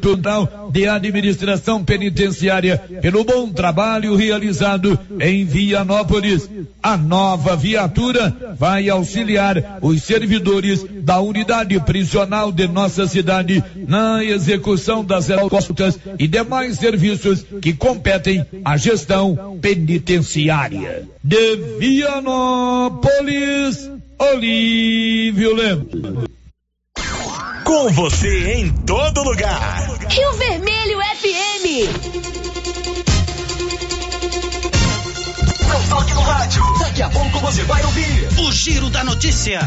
[0.00, 6.48] Tribunal de Administração Penitenciária pelo bom trabalho realizado em Vianópolis.
[6.82, 15.04] A nova viatura vai auxiliar os servidores da unidade prisional de nossa cidade na execução
[15.04, 21.08] das costas e demais serviços que competem à gestão penitenciária.
[21.22, 23.10] De Vianópolis,
[24.18, 26.31] Olívio Lemos.
[27.72, 29.88] Com você em todo lugar.
[30.06, 31.88] Rio Vermelho FM.
[35.66, 36.62] Não toque no rádio.
[36.80, 39.60] Daqui a pouco você vai ouvir o Giro da Notícia.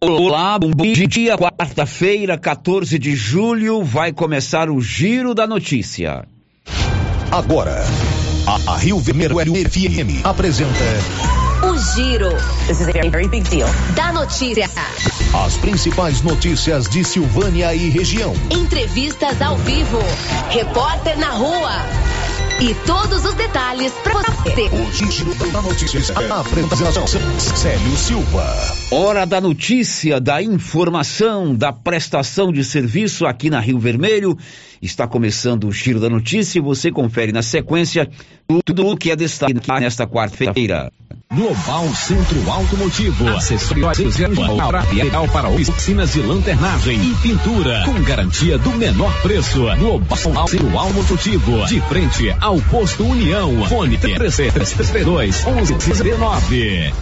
[0.00, 0.70] Olá, bom
[1.08, 1.36] dia.
[1.36, 6.24] Quarta-feira, 14 de julho, vai começar o Giro da Notícia.
[7.32, 7.82] Agora,
[8.46, 12.30] a, a Rio Vermelho FM apresenta o Giro.
[12.66, 13.68] This is a very, very big deal.
[13.94, 14.68] Da notícia.
[15.34, 18.32] As principais notícias de Silvânia e região.
[18.50, 19.98] Entrevistas ao vivo.
[20.50, 21.72] Repórter na rua.
[22.60, 24.68] E todos os detalhes para você.
[24.68, 26.14] O Giro da Notícia.
[26.14, 27.06] A apresentação.
[27.06, 28.54] Célio Silva.
[28.90, 34.36] Hora da notícia, da informação, da prestação de serviço aqui na Rio Vermelho.
[34.82, 38.10] Está começando o Giro da Notícia e você confere na sequência
[38.64, 40.90] tudo o que é destaque nesta quarta-feira.
[41.32, 43.28] Global Centro Automotivo.
[43.28, 47.84] Acessórios ideal para oficinas de lanternagem e pintura.
[47.84, 49.60] Com garantia do menor preço.
[49.78, 51.66] Global Centro Automotivo.
[51.66, 53.64] De frente ao posto União.
[53.66, 56.92] Fone 3332 1119.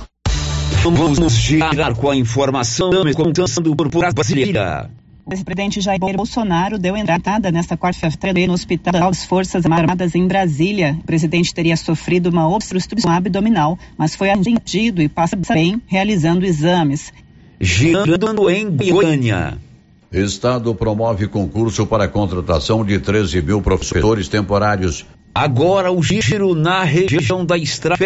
[0.83, 4.91] Vamos girar com a informação contando por brasileira.
[5.25, 10.97] O presidente Jair Bolsonaro deu entrada nesta quarta-feira no Hospital das Forças Armadas em Brasília.
[11.01, 17.13] O presidente teria sofrido uma obstrução abdominal, mas foi atendido e passa bem realizando exames.
[17.61, 19.59] Girando em Goiânia.
[20.11, 25.05] Estado promove concurso para a contratação de 13 mil professores temporários.
[25.39, 28.05] Agora o giro na região da Estrada.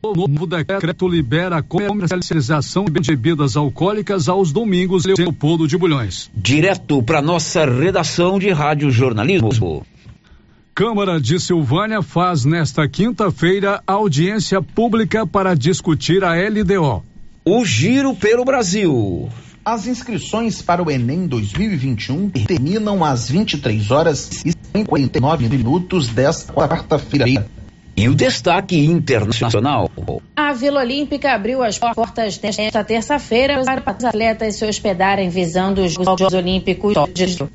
[0.00, 6.30] O novo decreto libera a comercialização de bebidas alcoólicas aos domingos em Leopoldo de Bulhões.
[6.32, 9.84] Direto para nossa redação de rádio jornalismo.
[10.72, 17.02] Câmara de Silvânia faz nesta quinta-feira audiência pública para discutir a LDO.
[17.44, 19.28] O giro pelo Brasil.
[19.64, 27.46] As inscrições para o Enem 2021 terminam às 23 horas e 59 minutos desta quarta-feira.
[27.96, 29.90] E o destaque internacional.
[30.36, 35.94] A Vila Olímpica abriu as portas nesta terça-feira para os atletas se hospedarem visando os
[35.94, 37.48] Jogos Olímpicos de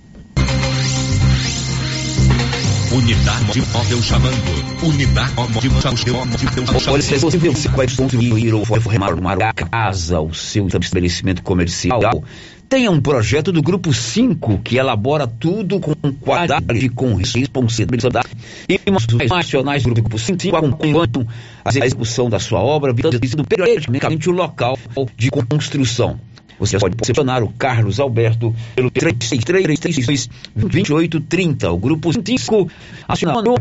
[2.94, 4.86] Unidade móvel chamando.
[4.86, 6.92] Unidade móvel chamando.
[6.92, 12.24] Olha, se você vai construir ou reformar uma casa, o seu estabelecimento comercial,
[12.74, 18.30] Tenha um projeto do Grupo 5 que elabora tudo com qualidade, com responsabilidade.
[18.68, 21.28] E os nacionais do Grupo 5 acompanham
[21.64, 24.76] a execução da sua obra, visando periodicamente o local
[25.16, 26.20] de construção.
[26.58, 31.72] Você pode posicionar o Carlos Alberto pelo 3332-2830.
[31.72, 32.72] O Grupo 5
[33.08, 33.54] acionando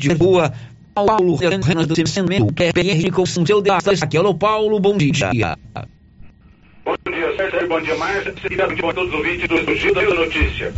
[0.00, 0.52] de rua
[0.92, 1.94] Paulo Renan do
[2.52, 4.16] PPR com seu destaque.
[4.16, 5.56] Alô, Paulo, bom dia.
[6.90, 7.68] Bom dia, Sérgio.
[7.68, 8.34] Bom dia, Márcia.
[8.50, 10.74] E bom dia a todos os ouvintes do Giro da Notícia.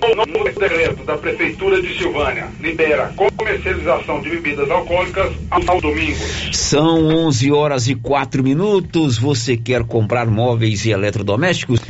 [0.00, 6.50] O novo decreto da Prefeitura de Silvânia libera comercialização de bebidas alcoólicas aos domingos.
[6.52, 9.18] São 11 horas e 4 minutos.
[9.18, 11.80] Você quer comprar móveis e eletrodomésticos?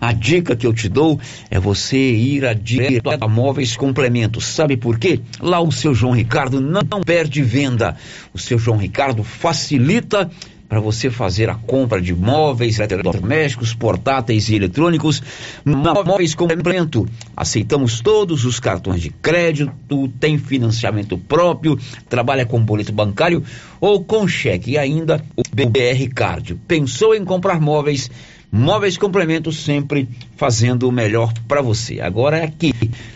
[0.00, 1.20] A dica que eu te dou
[1.50, 4.46] é você ir a direto a Móveis Complementos.
[4.46, 5.20] Sabe por quê?
[5.40, 7.96] Lá o seu João Ricardo não perde venda.
[8.32, 10.30] O seu João Ricardo facilita
[10.70, 15.20] para você fazer a compra de móveis, eletrodomésticos, portáteis e eletrônicos.
[15.64, 17.08] Móveis complemento.
[17.36, 21.76] Aceitamos todos os cartões de crédito, tem financiamento próprio,
[22.08, 23.42] trabalha com boleto bancário
[23.80, 26.54] ou com cheque e ainda o BR Card.
[26.68, 28.08] Pensou em comprar móveis?
[28.52, 32.00] Móveis Complementos sempre fazendo o melhor para você.
[32.00, 32.72] Agora é aqui,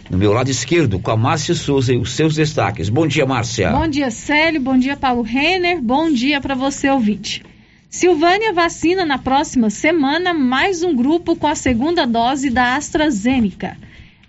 [0.08, 2.88] no meu lado esquerdo, com a Márcia Souza e os seus destaques.
[2.88, 3.70] Bom dia, Márcia.
[3.70, 4.60] Bom dia, Célio.
[4.60, 5.82] Bom dia, Paulo Renner.
[5.82, 7.42] Bom dia para você, ouvinte.
[7.90, 13.76] Silvânia vacina na próxima semana mais um grupo com a segunda dose da AstraZeneca.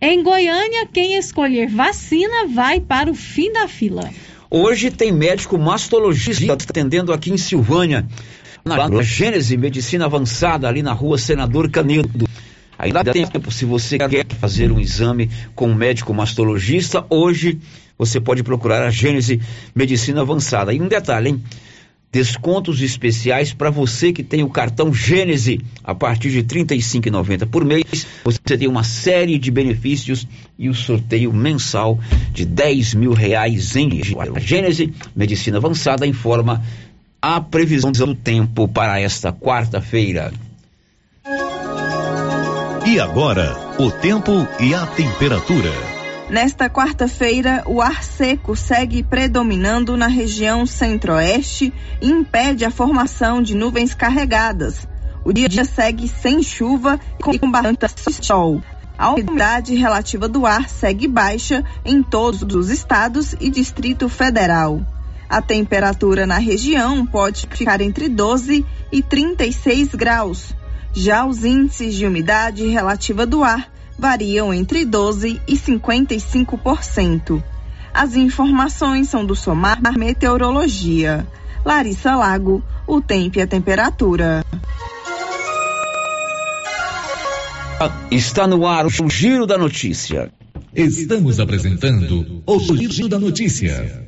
[0.01, 4.09] Em Goiânia, quem escolher vacina vai para o fim da fila.
[4.49, 8.07] Hoje tem médico mastologista atendendo aqui em Silvânia
[8.67, 12.27] na Gênese Medicina Avançada, ali na rua Senador Canedo.
[12.79, 17.59] Ainda dá tempo, se você quer fazer um exame com um médico mastologista, hoje
[17.95, 19.39] você pode procurar a Gênese
[19.75, 20.73] Medicina Avançada.
[20.73, 21.43] E um detalhe, hein?
[22.11, 25.61] descontos especiais para você que tem o cartão Gênese.
[25.83, 30.27] A partir de R$ 35,90 por mês, você tem uma série de benefícios
[30.57, 31.99] e o sorteio mensal
[32.33, 34.91] de 10 mil reais em a Gênese.
[35.15, 36.63] Medicina Avançada informa
[37.27, 40.31] a previsão do tempo para esta quarta-feira.
[42.85, 45.71] E agora, o tempo e a temperatura.
[46.29, 53.55] Nesta quarta-feira, o ar seco segue predominando na região centro-oeste e impede a formação de
[53.55, 54.87] nuvens carregadas.
[55.23, 56.99] O dia segue sem chuva
[57.33, 57.87] e com bastante
[58.23, 58.61] sol.
[58.95, 64.85] A umidade relativa do ar segue baixa em todos os estados e Distrito Federal.
[65.29, 70.55] A temperatura na região pode ficar entre 12 e 36 graus.
[70.93, 77.43] Já os índices de umidade relativa do ar variam entre 12 e 55%.
[77.93, 81.25] As informações são do Somar Meteorologia.
[81.63, 84.45] Larissa Lago, o tempo e a temperatura.
[88.11, 90.31] Está no ar o Giro da Notícia.
[90.73, 94.07] Estamos apresentando o Giro da Notícia.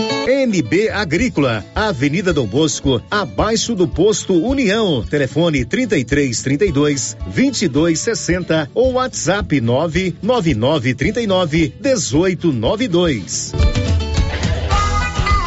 [0.27, 5.03] NB Agrícola, Avenida Dom Bosco, abaixo do posto União.
[5.03, 13.51] Telefone 33 32 22 60 ou WhatsApp 999 39 18 92.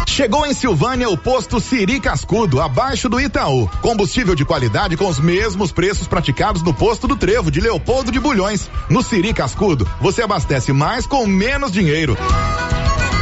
[0.08, 3.68] Chegou em Silvânia o posto Siri Cascudo, abaixo do Itaú.
[3.82, 8.20] Combustível de qualidade com os mesmos preços praticados no posto do Trevo de Leopoldo de
[8.20, 8.70] Bulhões.
[8.88, 12.16] No Siri Cascudo, você abastece mais com menos dinheiro.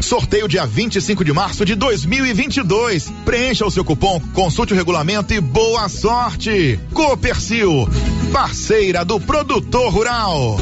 [0.00, 3.12] Sorteio dia 25 de março de 2022.
[3.24, 6.78] Preencha o seu cupom, consulte o regulamento e boa sorte.
[6.92, 7.88] Copercil,
[8.32, 10.58] parceira do produtor rural.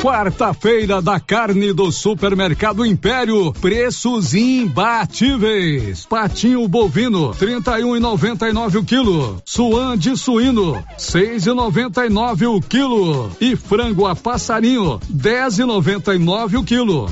[0.00, 6.06] Quarta-feira da carne do Supermercado Império, preços imbatíveis.
[6.06, 9.42] Patinho bovino, trinta e um e noventa e nove o quilo.
[9.44, 13.30] Suan de suíno, seis e noventa e nove o quilo.
[13.38, 17.10] E frango a passarinho, dez e noventa e nove o quilo.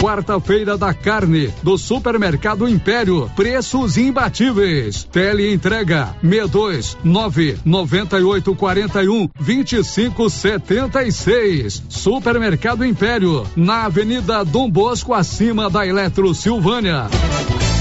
[0.00, 3.28] Quarta-feira da carne do Supermercado Império.
[3.34, 5.02] Preços imbatíveis.
[5.02, 11.82] Tele entrega 62 9 98 41 25 76.
[11.88, 13.44] Supermercado Império.
[13.56, 17.08] Na Avenida Dom Bosco, acima da Eletro Silvânia.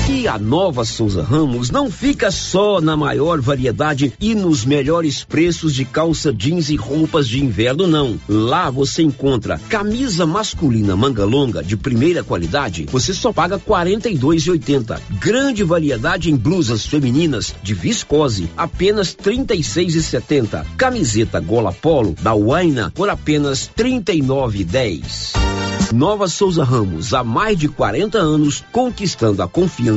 [0.10, 5.76] E a nova Souza Ramos não fica só na maior variedade e nos melhores preços
[5.76, 8.18] de calça jeans e roupas de inverno, não.
[8.28, 14.98] Lá você encontra camisa masculina manga longa de primeira qualidade, você só paga R$ 42,80.
[15.20, 20.66] Grande variedade em blusas femininas de viscose, apenas R$ 36,70.
[20.78, 25.48] Camiseta gola polo da Waina por apenas R$ 39,10.
[25.94, 29.97] Nova Souza Ramos, há mais de 40 anos, conquistando a confiança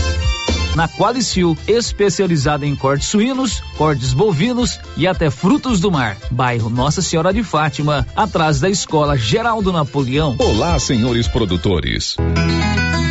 [0.75, 6.17] na Qualicil, especializada em cortes suínos, cortes bovinos e até frutos do mar.
[6.29, 10.35] Bairro Nossa Senhora de Fátima, atrás da Escola Geraldo Napoleão.
[10.39, 12.15] Olá, senhores produtores.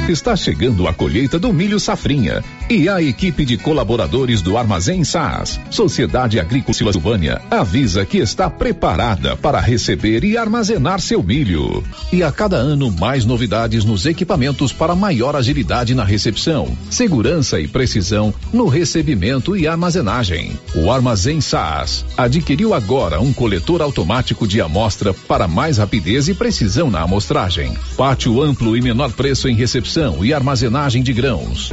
[0.08, 5.60] Está chegando a colheita do milho safrinha e a equipe de colaboradores do Armazém SAS,
[5.70, 11.84] Sociedade Agrícola Silvânia, avisa que está preparada para receber e armazenar seu milho.
[12.12, 17.66] E a cada ano mais novidades nos equipamentos para maior agilidade na recepção, segurança e
[17.66, 20.58] precisão no recebimento e armazenagem.
[20.74, 26.90] O Armazém SAS adquiriu agora um coletor automático de amostra para mais rapidez e precisão
[26.90, 27.74] na amostragem.
[27.96, 31.72] Pátio amplo e menor preço em recepção e armazenagem de grãos.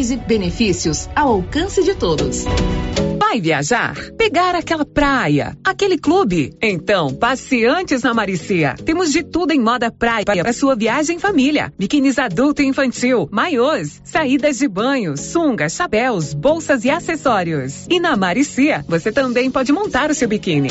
[0.00, 2.44] Benefícios ao alcance de todos.
[3.18, 3.94] Vai viajar?
[4.16, 5.56] Pegar aquela praia?
[5.62, 6.54] Aquele clube?
[6.60, 8.74] Então, passe antes na Maricia.
[8.82, 11.70] Temos de tudo em moda praia para sua viagem em família.
[11.78, 17.86] Biquínis adulto e infantil, maiôs, saídas de banho, sungas, chapéus, bolsas e acessórios.
[17.90, 20.70] E na Maricia, você também pode montar o seu biquíni.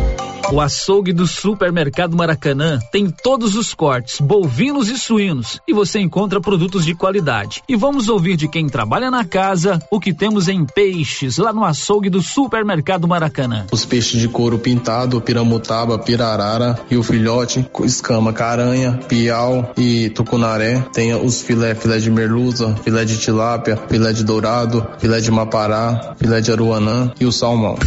[0.49, 6.41] O açougue do Supermercado Maracanã tem todos os cortes, bovinos e suínos, e você encontra
[6.41, 7.61] produtos de qualidade.
[7.69, 11.63] E vamos ouvir de quem trabalha na casa o que temos em peixes lá no
[11.63, 13.65] açougue do Supermercado Maracanã.
[13.71, 20.81] Os peixes de couro pintado, piramutaba, pirarara e o filhote, escama, caranha, piau e tucunaré.
[20.93, 26.15] Tem os filé, filé de merluza, filé de tilápia, filé de dourado, filé de mapará,
[26.17, 27.77] filé de aruanã e o salmão.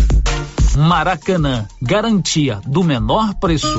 [0.76, 3.78] Maracanã, garantia do menor preço.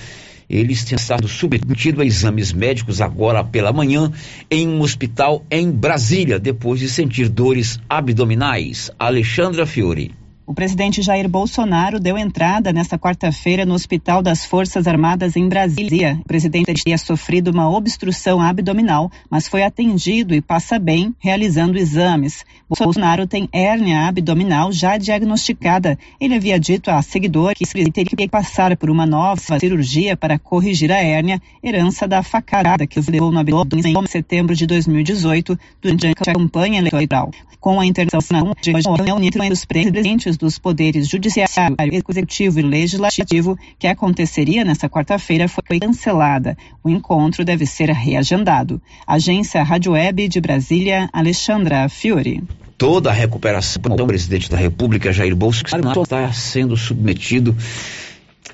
[0.51, 4.11] Ele tem estado submetido a exames médicos agora pela manhã
[4.49, 8.91] em um hospital em Brasília, depois de sentir dores abdominais.
[8.99, 10.20] Alexandra Fiore.
[10.51, 16.19] O presidente Jair Bolsonaro deu entrada nesta quarta-feira no Hospital das Forças Armadas em Brasília.
[16.19, 22.43] O presidente teria sofrido uma obstrução abdominal, mas foi atendido e passa bem, realizando exames.
[22.67, 25.97] Bolsonaro tem hérnia abdominal já diagnosticada.
[26.19, 30.91] Ele havia dito a seguidor que teria que passar por uma nova cirurgia para corrigir
[30.91, 36.33] a hérnia, herança da facada que levou no abdômen em setembro de 2018, durante a
[36.33, 37.31] campanha eleitoral.
[37.59, 41.77] Com a internação de reunião entre os presidentes dos poderes judiciário,
[42.09, 46.57] executivo e legislativo, que aconteceria nesta quarta-feira, foi cancelada.
[46.83, 48.81] O encontro deve ser reagendado.
[49.05, 52.43] Agência Rádio Web de Brasília, Alexandra Fiore.
[52.77, 57.55] Toda a recuperação do presidente da República, Jair Bolsonaro, está sendo submetido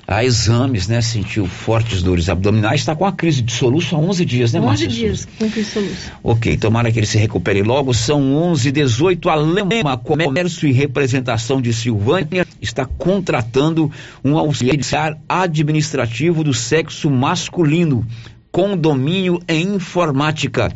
[0.08, 1.02] a exames, né?
[1.02, 4.66] Sentiu fortes dores abdominais, está com a crise de soluço há 11 dias, né, 11
[4.66, 4.88] Márcia?
[4.88, 6.12] dias com crise de soluço.
[6.22, 7.92] Ok, tomara que ele se recupere logo.
[7.92, 13.92] São 11 18 A Lema Comércio e Representação de Silvânia está contratando
[14.24, 18.02] um auxiliar administrativo do sexo masculino
[18.50, 20.72] com domínio em informática.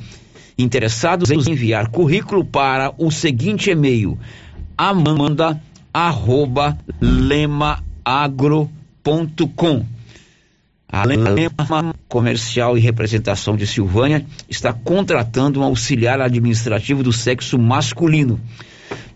[0.59, 4.18] Interessados em enviar currículo para o seguinte e-mail:
[4.77, 5.59] amanda
[9.05, 9.85] lemaagro.com.
[10.88, 18.38] A Lema Comercial e Representação de Silvânia está contratando um auxiliar administrativo do sexo masculino.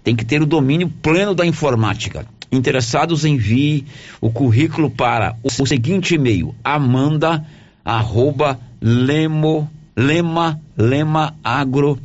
[0.02, 2.26] Tem que ter o domínio pleno da informática.
[2.50, 3.84] Interessados envie
[4.20, 7.44] o currículo para o seguinte e-mail: amanda
[7.84, 12.00] arroba lemo, lema, lemaagro.com.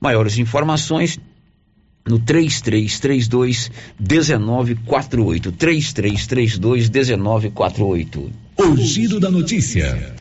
[0.00, 1.20] Maiores informações
[2.06, 5.52] no 3332 1948.
[5.52, 8.30] 3332 1948.
[8.58, 10.14] O giro da notícia.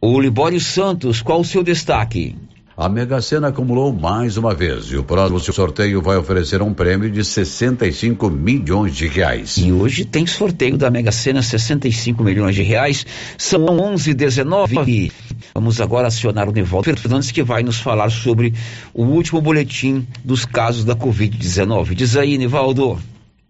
[0.00, 2.34] O Libório Santos, qual o seu destaque?
[2.74, 7.10] A Mega Sena acumulou mais uma vez e o próximo sorteio vai oferecer um prêmio
[7.10, 9.58] de 65 milhões de reais.
[9.58, 13.04] E hoje tem sorteio da Mega Sena, 65 milhões de reais.
[13.36, 15.12] São 11 19
[15.54, 18.54] Vamos agora acionar o Nivaldo Fernandes que vai nos falar sobre
[18.94, 21.94] o último boletim dos casos da Covid-19.
[21.94, 22.98] Diz aí, Nivaldo.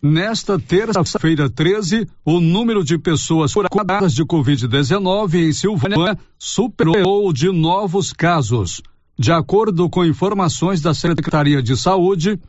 [0.02, 7.52] Nesta terça-feira 13, o número de pessoas curadas de Covid-19 em Silvânia superou o de
[7.52, 8.82] novos casos.
[9.22, 12.40] De acordo com informações da Secretaria de Saúde,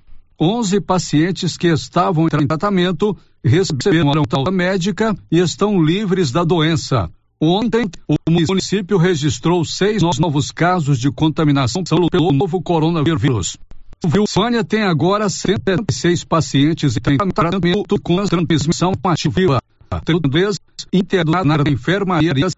[0.41, 7.11] 11 pacientes que estavam em tratamento receberam alta médica e estão livres da doença.
[7.39, 13.55] Ontem, o município registrou seis novos casos de contaminação pelo novo coronavírus.
[14.27, 18.15] Silvânia tem agora 106 pacientes em tratamento com
[18.47, 19.61] transmissão ativa.
[20.31, 20.57] três
[20.91, 22.55] internados em enfermarias,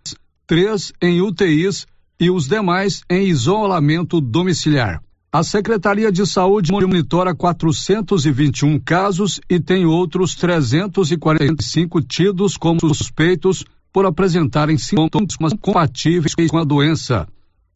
[0.47, 1.85] três em UTIs
[2.19, 5.01] e os demais em isolamento domiciliar.
[5.31, 14.05] A Secretaria de Saúde monitora 421 casos e tem outros 345 tidos como suspeitos por
[14.05, 17.27] apresentarem sintomas compatíveis com a doença.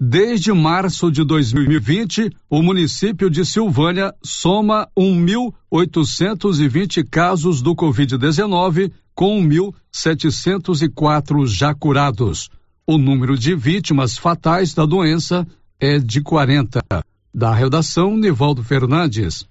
[0.01, 11.45] Desde março de 2020, o município de Silvânia soma 1.820 casos do Covid-19, com 1.704
[11.45, 12.49] já curados.
[12.91, 15.45] O número de vítimas fatais da doença
[15.79, 16.81] é de 40.
[17.31, 19.45] Da redação, Nivaldo Fernandes.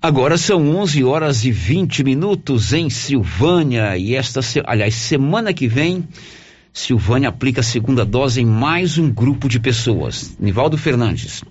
[0.00, 6.08] Agora são 11 horas e 20 minutos em Silvânia e esta, aliás, semana que vem,
[6.72, 10.34] Silvânia aplica a segunda dose em mais um grupo de pessoas.
[10.40, 11.44] Nivaldo Fernandes.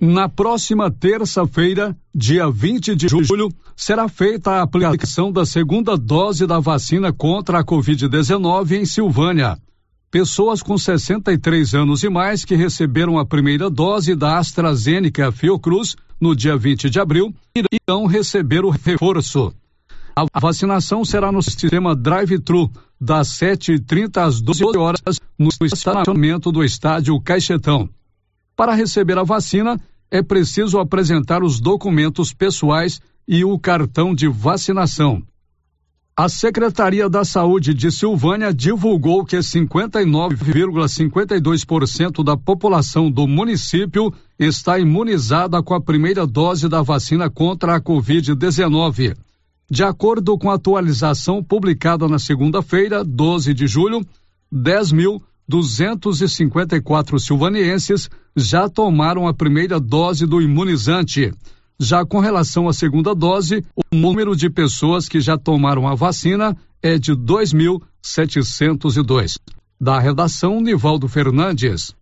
[0.00, 6.58] Na próxima terça-feira, dia 20 de julho, será feita a aplicação da segunda dose da
[6.58, 9.56] vacina contra a Covid-19 em Silvânia
[10.14, 16.36] pessoas com 63 anos e mais que receberam a primeira dose da AstraZeneca Fiocruz no
[16.36, 17.34] dia 20 de abril
[17.72, 19.52] irão receber o reforço.
[20.14, 25.00] A vacinação será no sistema drive-thru das 7h30 às 12 horas
[25.36, 27.90] no estacionamento do estádio Caixetão.
[28.54, 29.80] Para receber a vacina,
[30.12, 35.24] é preciso apresentar os documentos pessoais e o cartão de vacinação.
[36.16, 45.60] A Secretaria da Saúde de Silvânia divulgou que 59,52% da população do município está imunizada
[45.60, 49.16] com a primeira dose da vacina contra a Covid-19.
[49.68, 54.06] De acordo com a atualização publicada na segunda-feira, 12 de julho,
[54.54, 61.32] 10.254 silvanienses já tomaram a primeira dose do imunizante.
[61.78, 66.56] Já com relação à segunda dose, o número de pessoas que já tomaram a vacina
[66.80, 69.34] é de 2.702.
[69.80, 71.92] Da redação, Nivaldo Fernandes.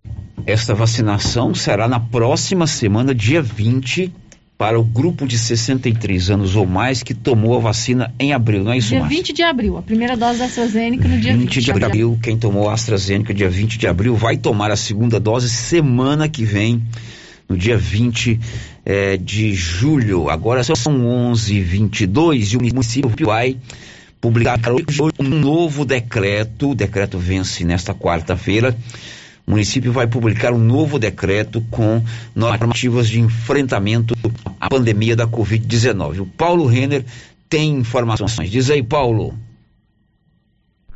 [0.45, 4.13] Esta vacinação será na próxima semana, dia 20,
[4.59, 8.73] para o grupo de 63 anos ou mais que tomou a vacina em abril, não
[8.73, 11.65] é isso, Dia 20 de abril, a primeira dose da AstraZeneca no dia 20, 20
[11.65, 12.17] de abril.
[12.23, 16.45] Quem tomou a AstraZeneca dia 20 de abril vai tomar a segunda dose semana que
[16.45, 16.81] vem
[17.49, 18.39] no dia 20
[18.85, 20.29] eh, de julho.
[20.29, 23.57] Agora são 11h22 e o município vai
[24.21, 24.59] publicar
[25.19, 26.71] um novo decreto.
[26.71, 28.77] O decreto vence nesta quarta-feira.
[29.47, 32.03] O município vai publicar um novo decreto com
[32.35, 34.15] normativas de enfrentamento
[34.61, 36.21] à pandemia da Covid-19.
[36.21, 37.05] O Paulo Renner
[37.49, 38.51] tem informações.
[38.51, 39.37] Diz aí, Paulo.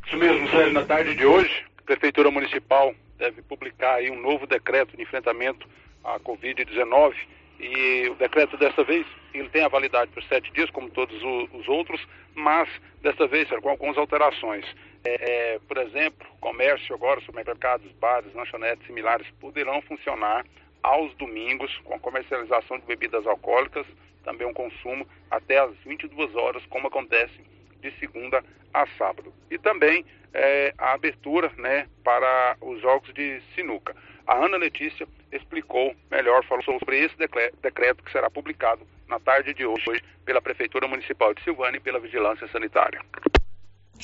[0.06, 0.72] Isso mesmo, Sérgio.
[0.72, 5.66] Na tarde de hoje, a Prefeitura Municipal deve publicar um novo decreto de enfrentamento
[6.04, 7.14] a Covid-19
[7.58, 11.16] e o decreto dessa vez ele tem a validade por sete dias, como todos
[11.52, 12.00] os outros,
[12.34, 12.68] mas
[13.02, 14.64] desta vez com algumas alterações.
[15.04, 20.44] É, é, por exemplo, comércio agora, supermercados, bares, lanchonetes similares poderão funcionar
[20.82, 23.86] aos domingos com a comercialização de bebidas alcoólicas,
[24.24, 27.40] também um consumo até às 22 horas, como acontece
[27.80, 28.42] de segunda
[28.72, 29.32] a sábado.
[29.50, 33.94] E também é, a abertura né, para os jogos de sinuca.
[34.26, 39.64] A Ana Letícia explicou melhor, falou sobre esse decreto que será publicado na tarde de
[39.64, 43.00] hoje pela Prefeitura Municipal de Silvânia e pela Vigilância Sanitária.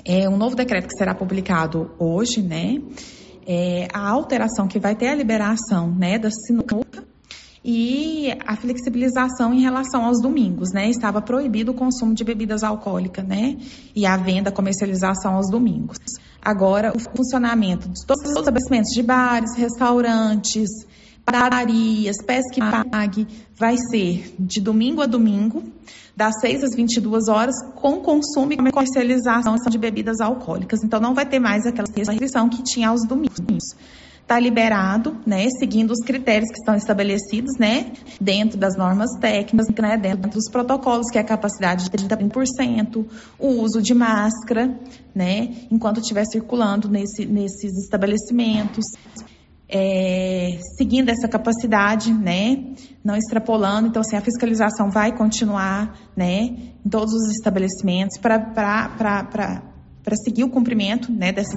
[0.04, 2.80] É um novo decreto que será publicado hoje, né?
[3.46, 7.04] É a alteração que vai ter a liberação, né, da sinuca
[7.64, 10.88] e a flexibilização em relação aos domingos, né?
[10.88, 13.56] Estava proibido o consumo de bebidas alcoólicas, né?
[13.94, 15.98] E a venda, comercialização aos domingos.
[16.40, 20.70] Agora, o funcionamento de todos os estabelecimentos de bares, restaurantes,
[21.32, 25.62] padarias, pesque pague, vai ser de domingo a domingo,
[26.16, 30.84] das 6 às 22 horas, com consumo e comercialização de bebidas alcoólicas.
[30.84, 33.74] Então, não vai ter mais aquela restrição que tinha aos domingos
[34.22, 39.96] está liberado, né, seguindo os critérios que estão estabelecidos, né, dentro das normas técnicas, né,
[39.98, 43.04] dentro dos protocolos, que é a capacidade de 30%,
[43.38, 44.74] o uso de máscara,
[45.14, 48.84] né, enquanto estiver circulando nesse, nesses estabelecimentos.
[49.74, 52.62] É, seguindo essa capacidade, né,
[53.02, 56.54] não extrapolando, então assim, a fiscalização vai continuar, né,
[56.84, 58.38] em todos os estabelecimentos para
[60.04, 61.54] para seguir o cumprimento né, dessas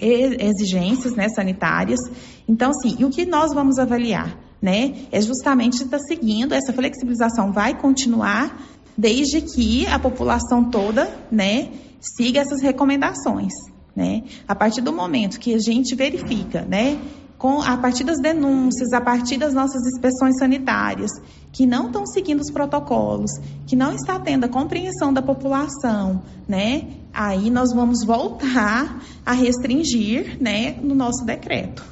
[0.00, 2.00] exigências né, sanitárias.
[2.48, 4.36] Então, assim, e o que nós vamos avaliar?
[4.60, 8.58] Né, é justamente estar tá seguindo, essa flexibilização vai continuar
[8.96, 11.68] desde que a população toda né,
[12.00, 13.52] siga essas recomendações.
[13.94, 14.24] Né?
[14.48, 16.98] A partir do momento que a gente verifica né,
[17.44, 21.10] com, a partir das denúncias, a partir das nossas inspeções sanitárias,
[21.52, 23.30] que não estão seguindo os protocolos,
[23.66, 26.88] que não está tendo a compreensão da população, né?
[27.12, 31.84] Aí nós vamos voltar a restringir, né, no nosso decreto.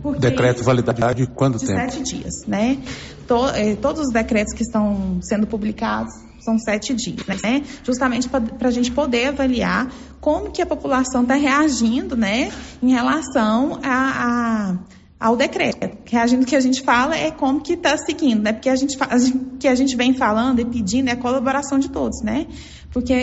[0.00, 1.80] Porque decreto validade quando de tempo?
[1.80, 2.78] sete dias, né?
[3.26, 6.14] To, eh, todos os decretos que estão sendo publicados
[6.48, 7.62] são sete dias, né?
[7.84, 12.50] Justamente para a gente poder avaliar como que a população está reagindo, né,
[12.82, 14.78] em relação a, a
[15.20, 15.98] ao decreto.
[16.28, 18.52] Gente, que a gente fala é como que está seguindo, né?
[18.52, 21.78] Porque a gente, a gente, que a gente vem falando e pedindo é a colaboração
[21.78, 22.46] de todos, né?
[22.92, 23.14] Porque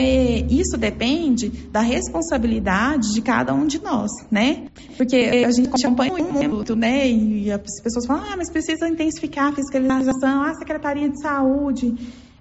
[0.50, 4.66] isso depende da responsabilidade de cada um de nós, né?
[4.98, 7.10] Porque a gente acompanha muito, né?
[7.10, 11.96] E as pessoas falam, ah, mas precisa intensificar a fiscalização, ah, a Secretaria de Saúde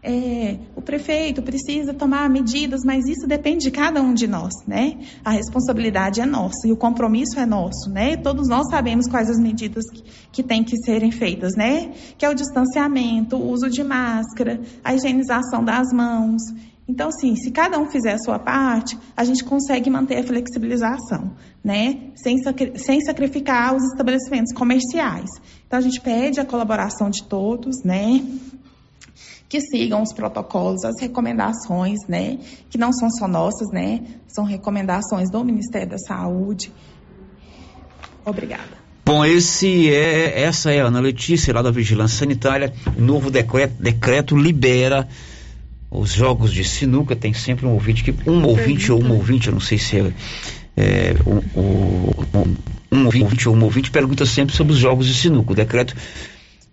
[0.04, 4.98] é, o prefeito precisa tomar medidas, mas isso depende de cada um de nós, né?
[5.24, 8.16] A responsabilidade é nossa e o compromisso é nosso, né?
[8.18, 11.92] Todos nós sabemos quais as medidas que, que têm que serem feitas, né?
[12.18, 16.42] Que é o distanciamento, o uso de máscara, a higienização das mãos.
[16.86, 21.32] Então, assim, se cada um fizer a sua parte, a gente consegue manter a flexibilização,
[21.64, 22.10] né?
[22.14, 22.36] Sem,
[22.76, 25.30] sem sacrificar os estabelecimentos comerciais.
[25.66, 28.22] Então, a gente pede a colaboração de todos, né?
[29.54, 32.38] Que sigam os protocolos, as recomendações, né,
[32.68, 36.72] que não são só nossas, né, são recomendações do Ministério da Saúde.
[38.24, 38.84] Obrigada.
[39.06, 42.72] Bom, esse é, essa é a Ana Letícia, lá da Vigilância Sanitária.
[42.98, 45.06] O novo decreto, decreto libera
[45.88, 47.14] os jogos de sinuca.
[47.14, 48.12] Tem sempre um ouvinte que.
[48.28, 50.12] Um ouvinte ou uma ouvinte, eu não sei se é.
[50.76, 52.56] é um, um,
[52.90, 55.52] um ouvinte ou uma ouvinte pergunta sempre sobre os jogos de sinuca.
[55.52, 55.94] O decreto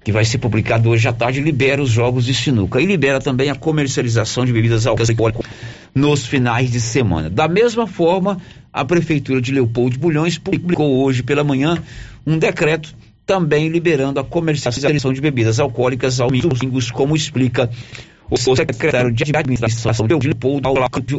[0.03, 3.49] que vai ser publicado hoje à tarde, libera os jogos de sinuca e libera também
[3.49, 5.45] a comercialização de bebidas alcoólicas
[5.93, 7.29] nos finais de semana.
[7.29, 8.37] Da mesma forma,
[8.73, 11.77] a Prefeitura de Leopoldo de Bulhões publicou hoje pela manhã
[12.25, 17.69] um decreto também liberando a comercialização de bebidas alcoólicas aos domingos, como explica
[18.29, 20.69] o secretário de administração de Leopoldo,
[21.05, 21.17] de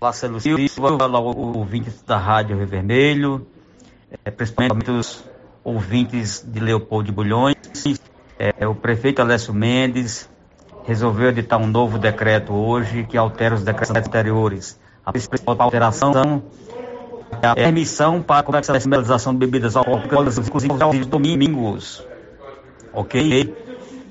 [0.00, 0.96] Marcelo Silva,
[1.26, 3.46] ouvintes da Rádio Rio Vermelho,
[4.24, 5.24] é, principalmente os
[5.64, 7.56] ouvintes de Leopoldo de Bulhões.
[8.38, 10.28] É, o prefeito Alessio Mendes
[10.86, 14.78] resolveu editar um novo decreto hoje que altera os decretos anteriores.
[15.04, 16.42] A principal alteração
[17.40, 22.06] é a permissão para a comercialização de bebidas alcoólicas, inclusive aos domingos.
[22.92, 23.54] Ok?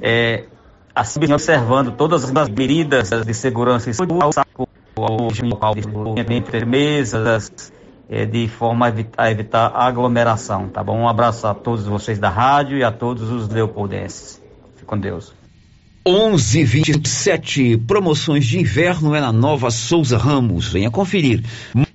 [0.01, 0.45] É,
[0.93, 4.45] assim, observando todas as medidas de segurança e segurança,
[6.29, 7.71] entre mesas,
[8.13, 10.99] é, de forma a evitar, a evitar aglomeração, tá bom?
[10.99, 14.39] Um abraço a todos vocês da rádio e a todos os leopoldenses.
[14.75, 15.33] Fique com Deus.
[16.05, 20.67] 11:27 promoções de inverno é na Nova Souza Ramos.
[20.67, 21.43] Venha conferir.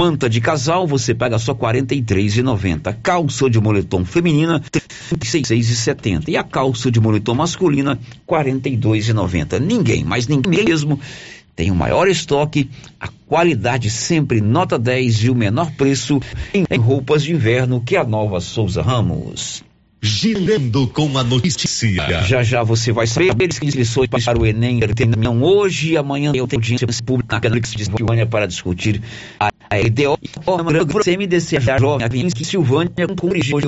[0.01, 2.97] Manta de casal você paga só R$ 43,90.
[3.03, 4.81] Calça de moletom feminina R$
[5.19, 9.61] 36,70 e a calça de moletom masculina R$ 42,90.
[9.61, 10.99] Ninguém, mas ninguém mesmo
[11.59, 16.21] tem o maior estoque, a qualidade sempre nota 10 e o menor preço
[16.55, 19.65] em roupas de inverno que a nova Souza Ramos.
[20.01, 22.23] Girando com a notícia.
[22.23, 26.47] Já já você vai saber as inscrições para o Enem terminam hoje e amanhã eu
[26.47, 29.03] tenho audiência pública de Silvânia para discutir
[29.41, 30.17] a, EDO.
[31.19, 33.59] Me desejar jovem Silvânia corrigiu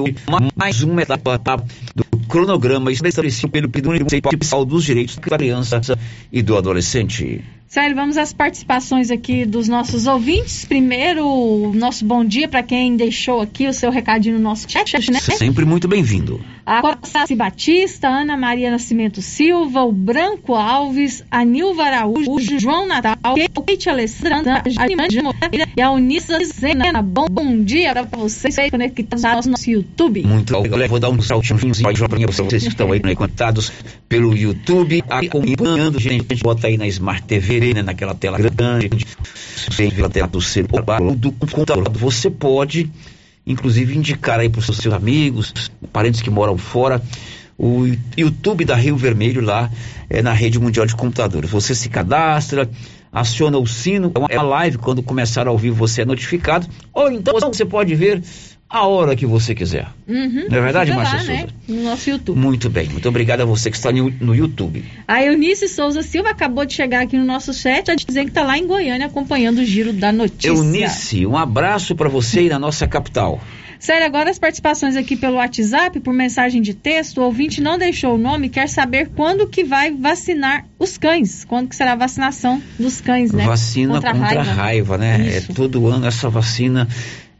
[0.54, 1.56] mais uma etapa
[1.96, 5.80] do cronograma estabelecido pelo Pedro Municipal dos Direitos da Criança
[6.32, 7.44] e do Adolescente.
[7.66, 10.64] Sério, vamos às participações aqui dos nossos ouvintes.
[10.64, 14.92] Primeiro, o nosso bom dia para quem deixou aqui o seu recadinho no nosso chat,
[15.10, 15.20] né?
[15.20, 16.40] Sempre muito bem-vindo.
[16.70, 23.16] A Coraci Batista, Ana Maria Nascimento Silva, o Branco Alves, a Nilva Araújo, João Natal,
[23.66, 24.86] Kate Alessandra, a
[25.76, 27.02] e a Unissa Zena.
[27.02, 30.22] Bom, bom dia para vocês conectados no nosso YouTube.
[30.24, 30.88] Muito obrigado.
[30.88, 33.72] Vou dar um saltinho para vocês que estão aí conectados
[34.08, 36.36] pelo YouTube, acompanhando, gente.
[36.36, 38.88] Bota aí na Smart TV né, naquela tela grande,
[39.76, 41.90] naquela tela do celular, do computador.
[41.94, 42.88] Você pode,
[43.46, 47.02] inclusive, indicar aí para os seus amigos, parentes que moram fora,
[47.58, 47.84] o
[48.16, 49.70] YouTube da Rio Vermelho lá
[50.08, 51.50] é, na rede mundial de computadores.
[51.50, 52.70] Você se cadastra,
[53.12, 57.38] aciona o sino, é uma live, quando começar ao vivo você é notificado, ou então
[57.38, 58.22] você pode ver
[58.70, 59.88] a hora que você quiser.
[60.06, 61.38] Uhum, Não é verdade, Fica lá, Márcia né?
[61.40, 61.54] Souza?
[61.66, 62.38] No nosso YouTube.
[62.38, 64.84] Muito bem, muito obrigado a você que está no, YouTube.
[65.08, 68.44] A Eunice Souza Silva acabou de chegar aqui no nosso chat a dizer que está
[68.44, 70.48] lá em Goiânia acompanhando o giro da notícia.
[70.48, 73.40] Eunice, um abraço para você e na nossa capital.
[73.80, 78.14] Sério, agora as participações aqui pelo WhatsApp, por mensagem de texto, o ouvinte não deixou
[78.14, 82.62] o nome, quer saber quando que vai vacinar os cães, quando que será a vacinação
[82.78, 83.46] dos cães, né?
[83.46, 85.26] Vacina contra, a raiva, raiva né?
[85.26, 85.50] Isso.
[85.50, 86.86] É todo ano essa vacina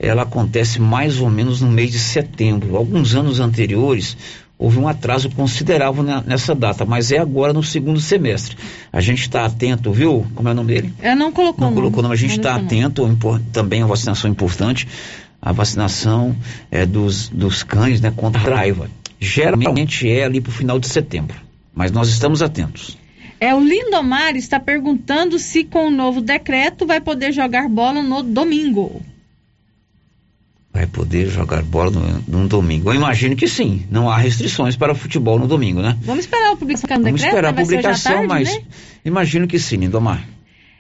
[0.03, 2.75] ela acontece mais ou menos no mês de setembro.
[2.75, 4.17] Alguns anos anteriores
[4.59, 8.57] houve um atraso considerável nessa data, mas é agora no segundo semestre.
[8.91, 10.27] A gente está atento, viu?
[10.35, 10.95] Como é o nome dele?
[11.03, 13.07] Eu não colocou Não colocou, não, mas a gente está atento,
[13.53, 14.89] também a vacinação importante,
[15.41, 16.35] a vacinação
[16.71, 18.91] é, dos, dos cães né, contra a raiva.
[19.19, 21.37] Geralmente é ali para o final de setembro,
[21.75, 22.99] mas nós estamos atentos.
[23.39, 28.23] É, o Lindomar está perguntando se com o novo decreto vai poder jogar bola no
[28.23, 29.03] domingo.
[30.72, 32.90] Vai poder jogar bola no, num domingo.
[32.90, 35.98] Eu imagino que sim, não há restrições para futebol no domingo, né?
[36.02, 37.62] Vamos esperar a publicação do Vamos decreto, esperar a né?
[37.62, 38.62] Publicação, tarde, mas né?
[39.04, 40.24] imagino que sim, Lindomar.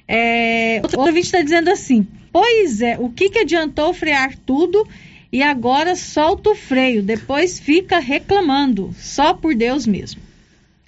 [0.06, 4.86] É, outro ouvinte está dizendo assim: Pois é, o que, que adiantou frear tudo
[5.32, 10.20] e agora solta o freio, depois fica reclamando, só por Deus mesmo.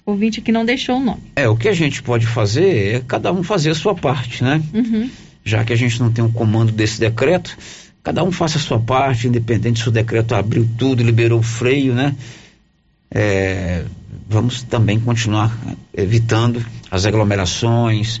[0.05, 1.21] Ouvinte que não deixou o nome.
[1.35, 4.61] É, o que a gente pode fazer é cada um fazer a sua parte, né?
[4.73, 5.09] Uhum.
[5.45, 7.57] Já que a gente não tem um comando desse decreto,
[8.03, 11.93] cada um faça a sua parte, independente se o decreto abriu tudo, liberou o freio,
[11.93, 12.15] né?
[13.09, 13.85] É,
[14.27, 15.55] vamos também continuar
[15.95, 18.19] evitando as aglomerações,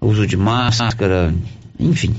[0.00, 1.32] uso de máscara,
[1.78, 2.14] enfim.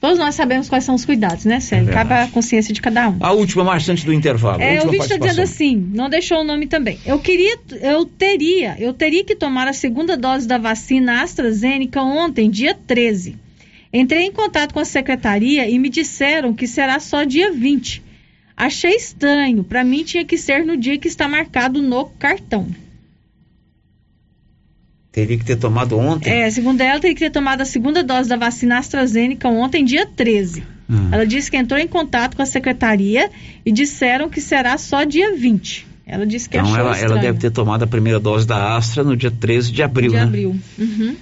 [0.00, 1.90] Todos nós sabemos quais são os cuidados, né, Célio?
[1.90, 3.18] É Cabe a consciência de cada um.
[3.20, 4.60] A última, mais antes do intervalo.
[4.60, 6.98] É, o última ouvinte está dizendo assim, não deixou o nome também.
[7.06, 12.50] Eu queria, eu teria, eu teria que tomar a segunda dose da vacina AstraZeneca ontem,
[12.50, 13.36] dia 13.
[13.92, 18.02] Entrei em contato com a secretaria e me disseram que será só dia 20.
[18.56, 22.68] Achei estranho, para mim tinha que ser no dia que está marcado no cartão.
[25.10, 26.30] Teria que ter tomado ontem.
[26.30, 30.06] É, segundo ela, teria que ter tomado a segunda dose da vacina AstraZeneca ontem, dia
[30.06, 30.62] 13.
[30.88, 31.08] Hum.
[31.12, 33.30] Ela disse que entrou em contato com a secretaria
[33.64, 35.86] e disseram que será só dia 20.
[36.06, 37.12] Ela disse que Então achou ela, estranho.
[37.12, 40.16] ela deve ter tomado a primeira dose da Astra no dia 13 de abril, de
[40.16, 40.22] né?
[40.22, 40.56] abril.
[40.78, 41.16] Uhum.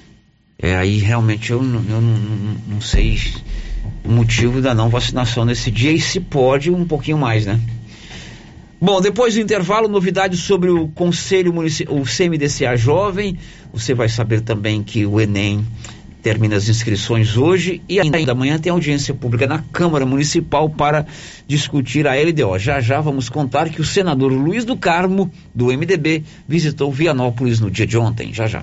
[0.62, 3.18] É, aí realmente eu, não- eu não, não- não sei
[4.04, 7.58] o motivo da não vacinação nesse dia e se pode um pouquinho mais, né?
[8.80, 13.36] Bom, depois do intervalo, novidades sobre o Conselho Municipal, o CMDCA Jovem.
[13.72, 15.64] Você vai saber também que o Enem
[16.22, 21.06] termina as inscrições hoje e ainda amanhã tem audiência pública na Câmara Municipal para
[21.46, 22.58] discutir a LDO.
[22.58, 27.70] Já já vamos contar que o senador Luiz do Carmo, do MDB, visitou Vianópolis no
[27.70, 28.32] dia de ontem.
[28.32, 28.62] Já já.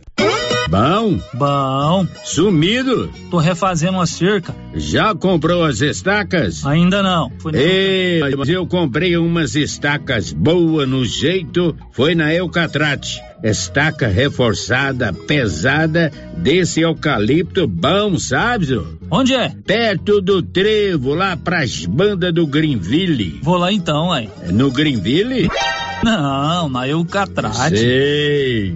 [0.71, 1.19] Bom?
[1.33, 2.07] Bom.
[2.23, 3.11] Sumido?
[3.29, 4.55] Tô refazendo uma cerca.
[4.73, 6.65] Já comprou as estacas?
[6.65, 7.29] Ainda não.
[7.39, 13.21] Foi Ei, mas eu comprei umas estacas boas no jeito, foi na Eucatrate.
[13.43, 18.67] Estaca reforçada, pesada, desse eucalipto bom, sabe?
[18.67, 18.85] Zô?
[19.09, 19.49] Onde é?
[19.65, 23.41] Perto do trevo, lá pras bandas do Greenville.
[23.43, 24.29] Vou lá então, aí.
[24.53, 25.49] No Greenville?
[26.01, 27.77] Não, na Eucatrate.
[27.77, 28.75] Sei.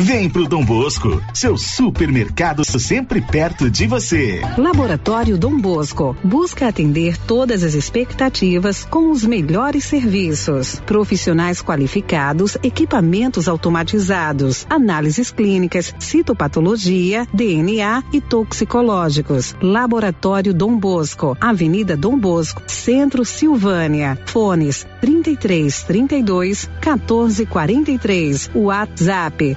[0.00, 4.40] Vem pro Dom Bosco, seu supermercado sempre perto de você.
[4.56, 10.80] Laboratório Dom Bosco busca atender todas as expectativas com os melhores serviços.
[10.86, 19.56] Profissionais qualificados, equipamentos automatizados, análises clínicas, citopatologia, DNA e toxicológicos.
[19.60, 24.16] Laboratório Dom Bosco, Avenida Dom Bosco, Centro Silvânia.
[24.26, 28.50] Fones 33 32 14 43.
[28.54, 29.56] WhatsApp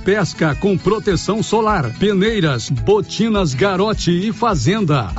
[0.03, 5.11] pesca com proteção solar, peneiras, botinas, garote e fazenda.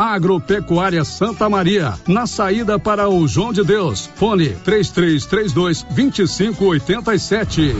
[0.00, 4.10] Agropecuária Santa Maria, na saída para o João de Deus.
[4.14, 7.76] Fone 3332 2587.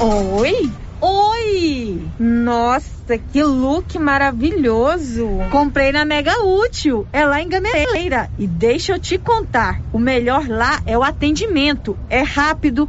[0.00, 0.70] Oi?
[1.00, 2.00] Oi!
[2.18, 5.28] Nossa, que look maravilhoso!
[5.50, 8.30] Comprei na Mega Útil, é lá em Gameleira.
[8.38, 11.96] E deixa eu te contar, o melhor lá é o atendimento.
[12.08, 12.88] É rápido,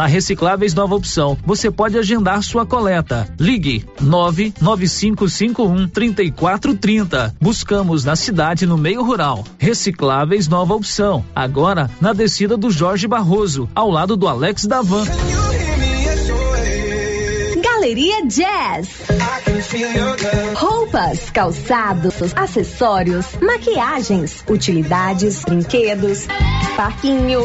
[0.00, 3.28] Na Recicláveis Nova Opção, você pode agendar sua coleta.
[3.38, 7.36] Ligue 99551 3430.
[7.38, 9.44] Buscamos na cidade no meio rural.
[9.58, 11.22] Recicláveis Nova Opção.
[11.36, 15.04] Agora na descida do Jorge Barroso, ao lado do Alex Davan.
[17.62, 18.88] Galeria Jazz.
[20.54, 26.26] Roupas, calçados, acessórios, maquiagens, utilidades, brinquedos,
[26.74, 27.44] parquinho.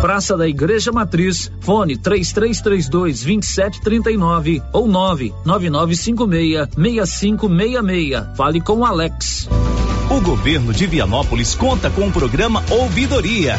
[0.00, 8.36] Praça da Igreja Matriz, fone 3332 2739 ou 99956 6566.
[8.36, 9.48] Fale com Alex.
[10.10, 13.58] O governo de Vianópolis conta com o programa Ouvidoria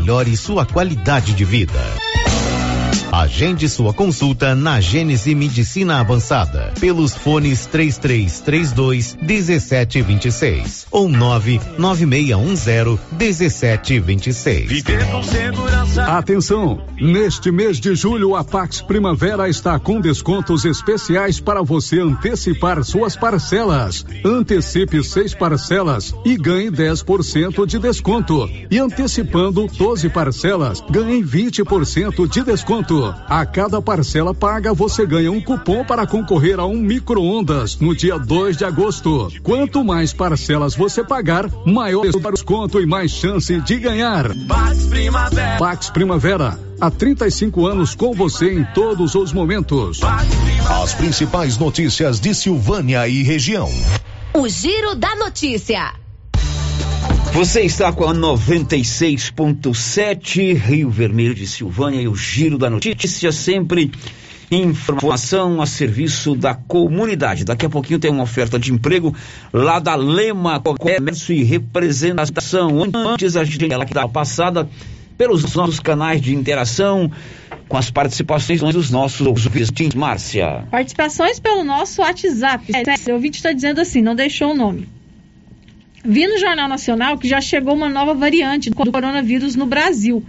[0.00, 1.78] melhore sua qualidade de vida.
[3.12, 14.84] Agende sua consulta na Gênese Medicina Avançada pelos fones 3332 1726 ou 99610 1726.
[16.06, 16.80] Atenção!
[17.00, 23.16] Neste mês de julho, a Pax Primavera está com descontos especiais para você antecipar suas
[23.16, 24.06] parcelas.
[24.24, 28.48] Antecipe seis parcelas e ganhe 10% de desconto.
[28.70, 32.99] E antecipando 12 parcelas, ganhe 20% de desconto.
[33.28, 38.18] A cada parcela paga, você ganha um cupom para concorrer a um micro-ondas no dia
[38.18, 39.28] 2 de agosto.
[39.42, 44.34] Quanto mais parcelas você pagar, maior o desconto e mais chance de ganhar.
[44.46, 45.58] Pax Primavera.
[45.58, 46.58] Pax Primavera.
[46.80, 50.00] Há 35 anos com você em todos os momentos.
[50.82, 53.68] As principais notícias de Silvânia e região.
[54.32, 55.92] O Giro da Notícia.
[57.32, 63.92] Você está com a 96.7 Rio Vermelho de Silvânia e o Giro da Notícia, sempre
[64.50, 67.44] informação a serviço da comunidade.
[67.44, 69.14] Daqui a pouquinho tem uma oferta de emprego
[69.52, 72.82] lá da Lema Comércio e Representação.
[72.94, 74.68] Antes a gente ela que dá passada
[75.16, 77.12] pelos nossos canais de interação
[77.68, 79.94] com as participações dos nossos ouvintes.
[79.94, 80.64] Márcia.
[80.68, 82.72] Participações pelo nosso WhatsApp.
[83.08, 84.98] O ouvinte está dizendo assim, não deixou o nome.
[86.04, 90.24] Vi no Jornal Nacional que já chegou uma nova variante do coronavírus no Brasil.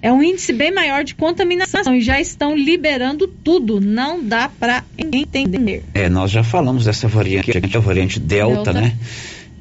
[0.00, 3.80] É um índice bem maior de contaminação e já estão liberando tudo.
[3.80, 5.84] Não dá para entender.
[5.94, 8.72] É, nós já falamos dessa variante, a variante Delta, Delta.
[8.72, 8.96] né?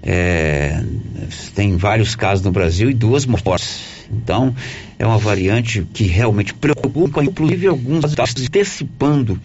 [0.01, 0.83] É,
[1.53, 3.81] tem vários casos no Brasil e duas mortes.
[4.11, 4.53] Então,
[4.97, 9.39] é uma variante que realmente preocupa, inclusive alguns estão antecipando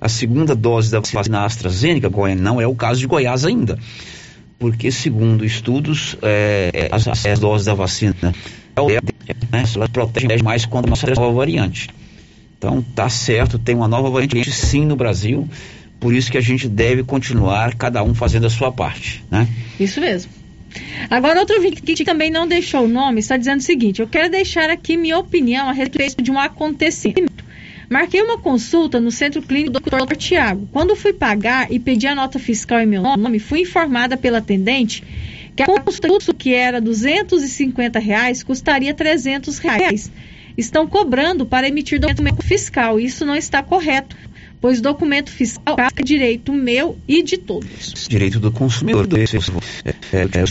[0.00, 3.78] a segunda dose da vacina AstraZeneca, não é o caso de Goiás ainda
[4.58, 8.32] porque segundo estudos, é, as, as, doses da vacina né,
[9.52, 11.88] elas protegem mais contra uma nova variante.
[12.58, 15.48] Então tá certo, tem uma nova variante sim no Brasil,
[16.00, 19.46] por isso que a gente deve continuar cada um fazendo a sua parte, né?
[19.78, 20.30] Isso mesmo.
[21.08, 24.30] Agora, outro vídeo que também não deixou o nome está dizendo o seguinte: eu quero
[24.30, 27.47] deixar aqui minha opinião a respeito de um acontecimento
[27.88, 30.16] Marquei uma consulta no Centro Clínico do Dr.
[30.16, 30.68] Tiago.
[30.70, 35.02] Quando fui pagar e pedi a nota fiscal em meu nome, fui informada pela atendente
[35.56, 40.12] que a consulta que era 250 reais custaria 300 reais.
[40.56, 43.00] Estão cobrando para emitir documento fiscal.
[43.00, 44.16] Isso não está correto,
[44.60, 48.06] pois documento fiscal é direito meu e de todos.
[48.08, 49.06] Direito do consumidor.
[49.84, 50.44] É, é, é,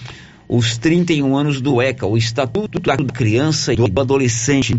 [0.50, 4.76] os 31 anos do ECA, o Estatuto da Criança e do Adolescente.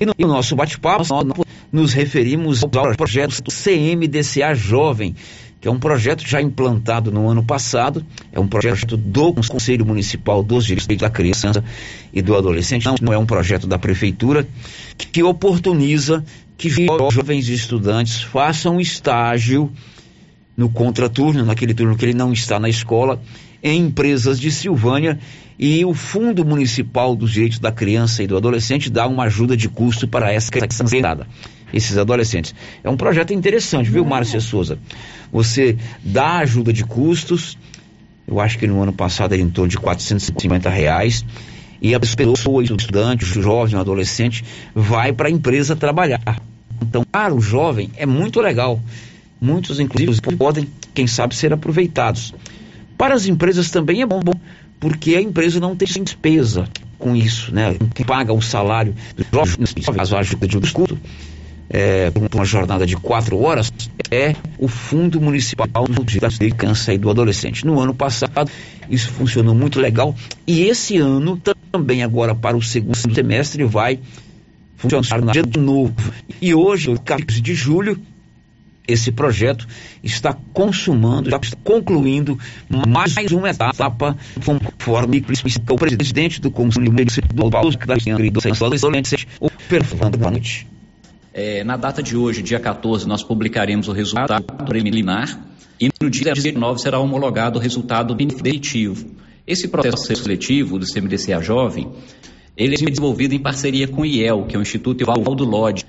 [0.00, 5.14] E no, nosso bate-papo, nós nos referimos ao projeto CMDCA Jovem,
[5.60, 10.42] que é um projeto já implantado no ano passado, é um projeto do Conselho Municipal
[10.42, 11.62] dos Direitos da Criança
[12.10, 14.48] e do Adolescente, não é um projeto da Prefeitura,
[14.96, 16.24] que oportuniza
[16.56, 19.70] que jovens estudantes façam estágio
[20.56, 23.20] no contraturno, naquele turno que ele não está na escola,
[23.62, 25.18] em empresas de Silvânia
[25.58, 29.68] e o Fundo Municipal dos Direitos da Criança e do Adolescente dá uma ajuda de
[29.68, 31.26] custo para essa criançada,
[31.72, 32.54] esses adolescentes.
[32.82, 34.78] É um projeto interessante, viu, Márcia Souza?
[35.30, 37.56] Você dá ajuda de custos,
[38.26, 41.24] eu acho que no ano passado era em torno de 450 reais,
[41.80, 44.44] e a pessoa, o estudante, o jovem, o adolescente,
[44.74, 46.40] vai para a empresa trabalhar.
[46.80, 48.80] Então, para o jovem é muito legal.
[49.40, 52.32] Muitos, inclusive, podem, quem sabe, ser aproveitados.
[53.02, 54.20] Para as empresas também é bom,
[54.78, 56.68] porque a empresa não tem despesa
[57.00, 57.76] com isso, né?
[57.96, 60.96] Quem paga o salário dos jovens, ajuda de escudo,
[61.68, 63.72] é, por uma jornada de quatro horas,
[64.08, 67.66] é o Fundo Municipal da Criança e do Adolescente.
[67.66, 68.48] No ano passado,
[68.88, 70.14] isso funcionou muito legal
[70.46, 71.42] e esse ano
[71.72, 73.98] também agora para o segundo semestre vai
[74.76, 75.92] funcionar de novo.
[76.40, 78.00] E hoje, 14 de julho,
[78.86, 79.66] esse projeto
[80.02, 82.38] está consumando, já está concluindo
[82.88, 85.24] mais uma etapa, conforme
[85.70, 90.66] o presidente do Conselho Municipal da Adolescente, o Fernando Noite.
[91.34, 95.40] É, na data de hoje, dia 14, nós publicaremos o resultado preliminar
[95.80, 99.16] e no dia 19 será homologado o resultado definitivo.
[99.46, 101.90] Esse processo seletivo do CMDCA Jovem
[102.56, 105.84] ele é desenvolvido em parceria com o IEL, que é o Instituto Evaldo Lodge.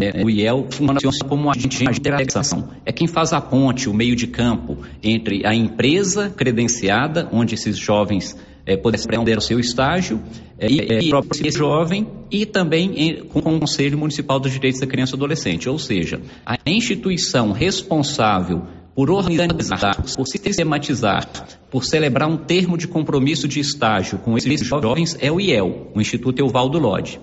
[0.00, 2.70] É, o IEL funciona como agente de interação.
[2.84, 7.76] É quem faz a ponte, o meio de campo entre a empresa credenciada, onde esses
[7.78, 10.20] jovens é, poderão aprender o seu estágio,
[10.58, 14.80] é, e, é, o próprio jovem, e também em, com o Conselho Municipal dos Direitos
[14.80, 15.68] da Criança e Adolescente.
[15.68, 18.66] Ou seja, a instituição responsável
[18.98, 21.24] por organizar, por sistematizar,
[21.70, 26.00] por celebrar um termo de compromisso de estágio com esses jovens é o IEL, o
[26.00, 27.20] Instituto Euvaldo Lodge.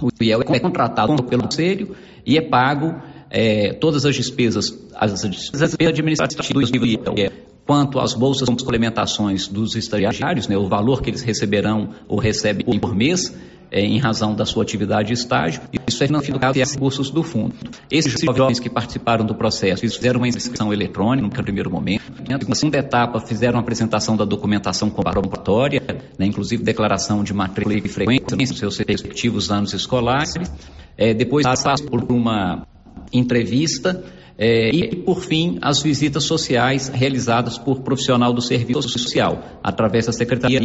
[0.00, 1.94] O IEL é contratado pelo Conselho
[2.24, 2.94] e é pago
[3.28, 7.30] é, todas as despesas, as despesas administrativas do IEL, é,
[7.66, 12.94] quanto às bolsas complementações dos estagiários, né, o valor que eles receberão ou recebem por
[12.94, 13.30] mês,
[13.70, 17.54] é, em razão da sua atividade de estágio, isso é financiado e recursos do fundo.
[17.90, 22.78] Esses jovens que participaram do processo fizeram uma inscrição eletrônica no primeiro momento, na segunda
[22.78, 25.82] etapa fizeram a apresentação da documentação comprobatória,
[26.18, 30.34] né, inclusive declaração de matrícula e frequência nos seus respectivos anos escolares,
[30.96, 32.66] é, depois passam por uma
[33.12, 34.02] entrevista
[34.42, 40.12] é, e, por fim, as visitas sociais realizadas por profissional do serviço social, através da
[40.12, 40.62] Secretaria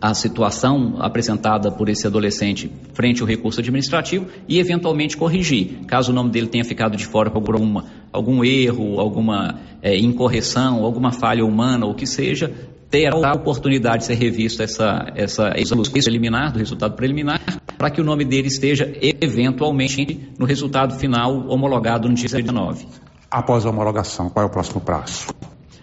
[0.00, 5.84] a situação apresentada por esse adolescente frente ao recurso administrativo e eventualmente corrigir.
[5.86, 10.84] Caso o nome dele tenha ficado de fora por alguma, algum erro, alguma é, incorreção,
[10.84, 12.52] alguma falha humana ou o que seja,
[12.90, 17.40] terá a oportunidade de ser revista essa, essa, essa preliminar, do resultado preliminar,
[17.78, 22.86] para que o nome dele esteja eventualmente no resultado final homologado no dia 19.
[23.30, 25.32] Após a homologação, qual é o próximo passo?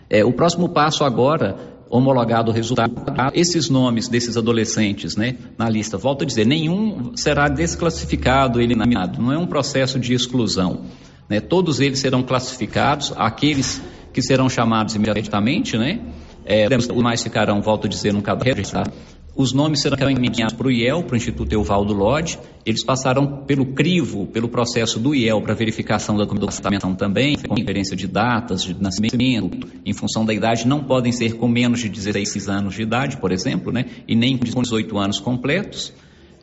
[0.07, 2.93] É, o próximo passo agora homologado o resultado,
[3.33, 9.33] esses nomes desses adolescentes né, na lista, volto a dizer, nenhum será desclassificado, eliminado, não
[9.33, 10.85] é um processo de exclusão.
[11.27, 11.39] Né?
[11.39, 13.81] Todos eles serão classificados, aqueles
[14.13, 15.99] que serão chamados imediatamente, né?
[16.45, 18.91] É, os mais ficarão, volto a dizer, no cadastro
[19.39, 22.37] os nomes serão encaminhados para o IEL, para o Instituto Euvaldo Lodge.
[22.65, 27.95] Eles passarão pelo crivo, pelo processo do IEL para verificação da documentação também, com inferência
[27.95, 32.49] de datas de nascimento, em função da idade, não podem ser com menos de 16
[32.49, 33.85] anos de idade, por exemplo, né?
[34.05, 35.93] e nem com 18 anos completos.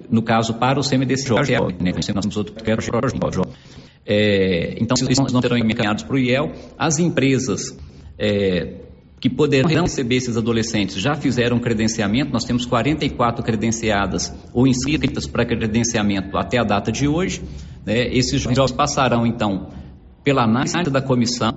[0.09, 1.92] No caso, para o CMDC jovem, né?
[4.07, 6.51] É, então, nomes não serão encaminhados para o IEL.
[6.78, 7.76] As empresas
[8.18, 8.86] é,
[9.29, 15.45] que poderão receber esses adolescentes já fizeram credenciamento, nós temos 44 credenciadas ou inscritas para
[15.45, 17.43] credenciamento até a data de hoje.
[17.85, 18.07] Né?
[18.16, 19.70] Esses jovens passarão, então,
[20.22, 21.51] pela análise da comissão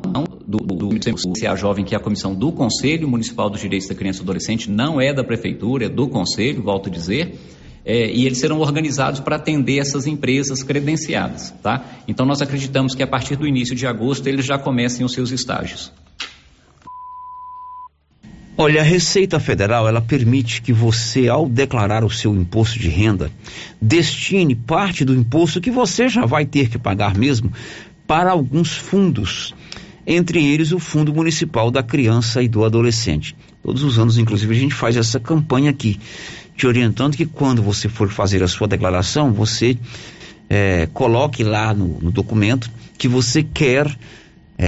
[0.48, 4.22] do, do, do Jovem, que é a comissão do Conselho Municipal dos Direitos da Criança
[4.22, 7.36] e Adolescente, não é da Prefeitura, é do Conselho, volto a dizer.
[7.86, 11.86] É, e eles serão organizados para atender essas empresas credenciadas, tá?
[12.08, 15.32] Então nós acreditamos que a partir do início de agosto eles já comecem os seus
[15.32, 15.92] estágios.
[18.62, 23.32] Olha, a Receita Federal, ela permite que você, ao declarar o seu imposto de renda,
[23.82, 27.54] destine parte do imposto que você já vai ter que pagar mesmo
[28.06, 29.56] para alguns fundos.
[30.06, 33.34] Entre eles, o Fundo Municipal da Criança e do Adolescente.
[33.64, 35.98] Todos os anos, inclusive, a gente faz essa campanha aqui,
[36.58, 39.78] te orientando que quando você for fazer a sua declaração, você
[40.50, 43.88] é, coloque lá no, no, documento que você quer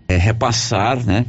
[0.07, 1.25] é, repassar, né?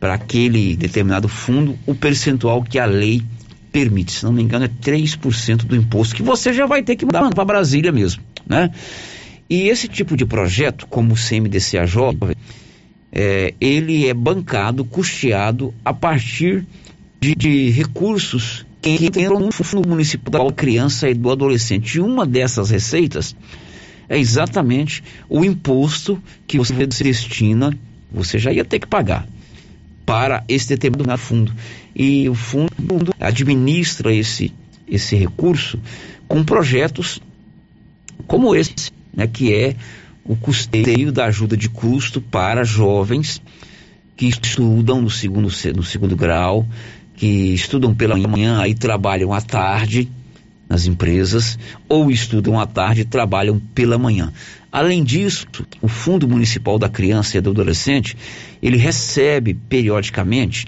[0.00, 3.22] Para aquele determinado fundo o percentual que a lei
[3.70, 4.12] permite.
[4.12, 7.28] Se não me engano, é 3% do imposto, que você já vai ter que mandar
[7.30, 8.70] para Brasília mesmo, né?
[9.48, 12.34] E esse tipo de projeto, como o CMDCA Jovem,
[13.12, 16.64] é, ele é bancado, custeado a partir
[17.20, 21.96] de, de recursos que entram no Fundo Municipal da Criança e do Adolescente.
[21.96, 23.36] E uma dessas receitas
[24.08, 27.76] é exatamente o imposto que você destina,
[28.10, 29.26] você já ia ter que pagar
[30.04, 31.52] para esse determinado fundo.
[31.94, 32.70] E o fundo
[33.18, 34.52] administra esse,
[34.88, 35.78] esse recurso
[36.26, 37.20] com projetos
[38.26, 39.74] como esse, né, que é
[40.24, 43.42] o custeio da ajuda de custo para jovens
[44.16, 46.66] que estudam no segundo, no segundo grau,
[47.16, 50.08] que estudam pela manhã e trabalham à tarde
[50.68, 54.32] nas empresas, ou estudam à tarde e trabalham pela manhã.
[54.72, 55.46] Além disso,
[55.82, 58.16] o Fundo Municipal da Criança e do Adolescente,
[58.62, 60.66] ele recebe periodicamente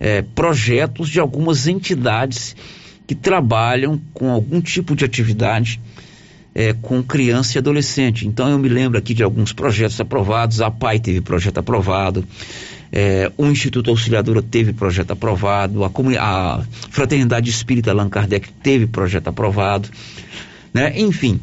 [0.00, 2.56] é, projetos de algumas entidades
[3.06, 5.80] que trabalham com algum tipo de atividade
[6.54, 8.26] é, com criança e adolescente.
[8.26, 12.24] Então eu me lembro aqui de alguns projetos aprovados, a PAI teve projeto aprovado,
[12.92, 15.90] é, o Instituto Auxiliadora teve projeto aprovado, a,
[16.20, 19.88] a Fraternidade Espírita Allan Kardec teve projeto aprovado,
[20.72, 20.92] né?
[20.98, 21.40] enfim.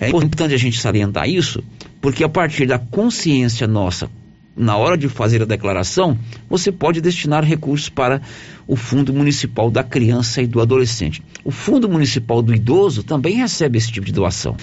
[0.00, 1.62] É importante a gente salientar isso,
[2.00, 4.10] porque a partir da consciência nossa,
[4.56, 8.22] na hora de fazer a declaração, você pode destinar recursos para
[8.66, 11.22] o Fundo Municipal da Criança e do Adolescente.
[11.44, 14.56] O Fundo Municipal do Idoso também recebe esse tipo de doação.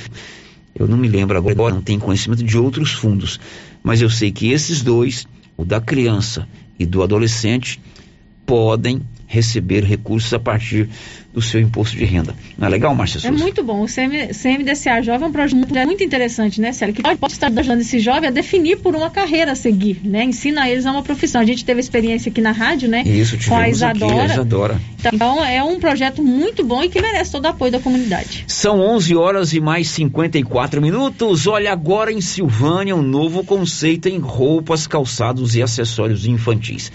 [0.75, 3.39] Eu não me lembro agora, não tenho conhecimento de outros fundos,
[3.83, 6.47] mas eu sei que esses dois, o da criança
[6.79, 7.79] e do adolescente,
[8.45, 10.89] podem receber recursos a partir
[11.33, 12.33] do seu imposto de renda.
[12.57, 13.43] Não é legal, Márcia É Souza?
[13.43, 13.83] muito bom.
[13.83, 15.55] O CM, CMDCA Jovem é um projeto
[15.85, 16.95] muito interessante, né, Célio?
[16.95, 20.23] Que pode estar ajudando esse jovem a definir por uma carreira a seguir, né?
[20.23, 21.41] Ensina eles a uma profissão.
[21.41, 23.03] A gente teve experiência aqui na rádio, né?
[23.05, 24.33] Isso, com a tivemos aqui, a Isadora.
[24.33, 24.81] Isadora.
[25.13, 28.45] Então, é um projeto muito bom e que merece todo o apoio da comunidade.
[28.47, 31.45] São 11 horas e mais 54 minutos.
[31.45, 36.91] Olha, agora em Silvânia, um novo conceito em roupas, calçados e acessórios infantis.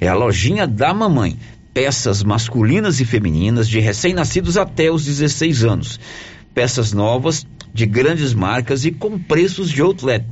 [0.00, 1.36] É a lojinha da mamãe.
[1.76, 6.00] Peças masculinas e femininas de recém-nascidos até os 16 anos.
[6.54, 10.24] Peças novas, de grandes marcas e com preços de outlet.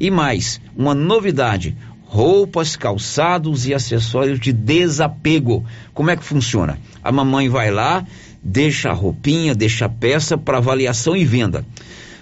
[0.00, 5.64] E mais, uma novidade: roupas, calçados e acessórios de desapego.
[5.94, 6.76] Como é que funciona?
[7.04, 8.04] A mamãe vai lá,
[8.42, 11.64] deixa a roupinha, deixa a peça para avaliação e venda.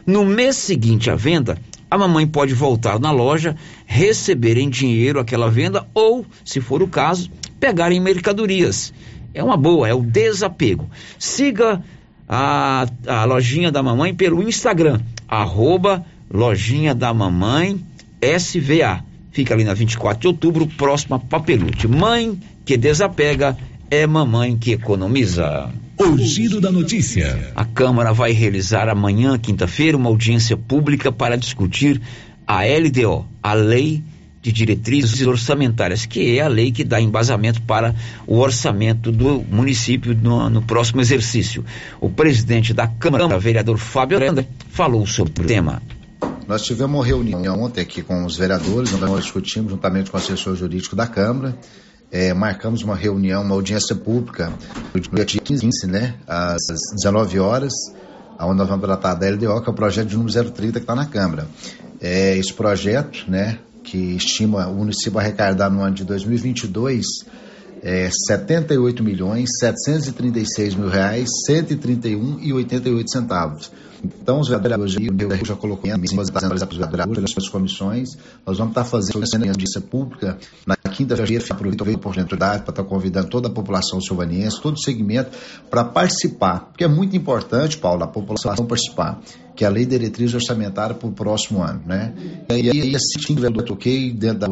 [0.04, 1.56] No mês seguinte à venda,
[1.90, 3.56] a mamãe pode voltar na loja,
[3.86, 8.92] receber em dinheiro aquela venda ou, se for o caso, pegar em mercadorias.
[9.34, 10.88] É uma boa, é o desapego.
[11.18, 11.82] Siga
[12.28, 17.80] a, a lojinha da mamãe pelo Instagram, arroba lojinha da mamãe
[18.20, 19.04] SVA.
[19.30, 21.86] Fica ali na 24 de outubro, próxima a Papelute.
[21.86, 23.56] Mãe que desapega
[23.90, 25.70] é mamãe que economiza.
[25.98, 27.52] O giro da notícia.
[27.54, 32.00] A Câmara vai realizar amanhã, quinta-feira, uma audiência pública para discutir
[32.46, 34.02] a LDO, a Lei
[34.48, 37.94] de Diretrizes Orçamentárias, que é a lei que dá embasamento para
[38.26, 41.64] o orçamento do município no, no próximo exercício.
[42.00, 45.82] O presidente da Câmara, vereador Fábio Aranda, falou sobre o tema.
[46.46, 50.20] Nós tivemos uma reunião ontem aqui com os vereadores, onde nós discutimos juntamente com o
[50.20, 51.54] assessor jurídico da Câmara.
[52.10, 54.50] É, marcamos uma reunião, uma audiência pública,
[54.94, 56.62] no dia 15, né, às
[56.96, 57.74] 19 horas,
[58.40, 60.94] onde nós vamos tratar da LDO, que é o projeto de número 030 que está
[60.94, 61.46] na Câmara.
[62.00, 63.58] É, esse projeto, né,
[63.90, 67.06] que estima o município arrecadar no ano de 2022
[67.82, 73.70] é, 78 milhões 736 mil reais 131 e 88 centavos.
[74.04, 75.94] Então, os vereadores já coloquei em
[77.12, 78.10] pelas suas comissões.
[78.46, 81.44] Nós vamos estar fazendo essa audiência pública na quinta-feira.
[81.50, 85.36] Aproveito a oportunidade para estar convidando toda a população silvaniense, todo o segmento,
[85.68, 86.66] para participar.
[86.66, 89.20] Porque é muito importante, Paulo, a população participar.
[89.58, 92.14] Que é a lei de diretriz orçamentária para o próximo ano, né?
[92.48, 94.46] E aí, assim, eu toquei dentro da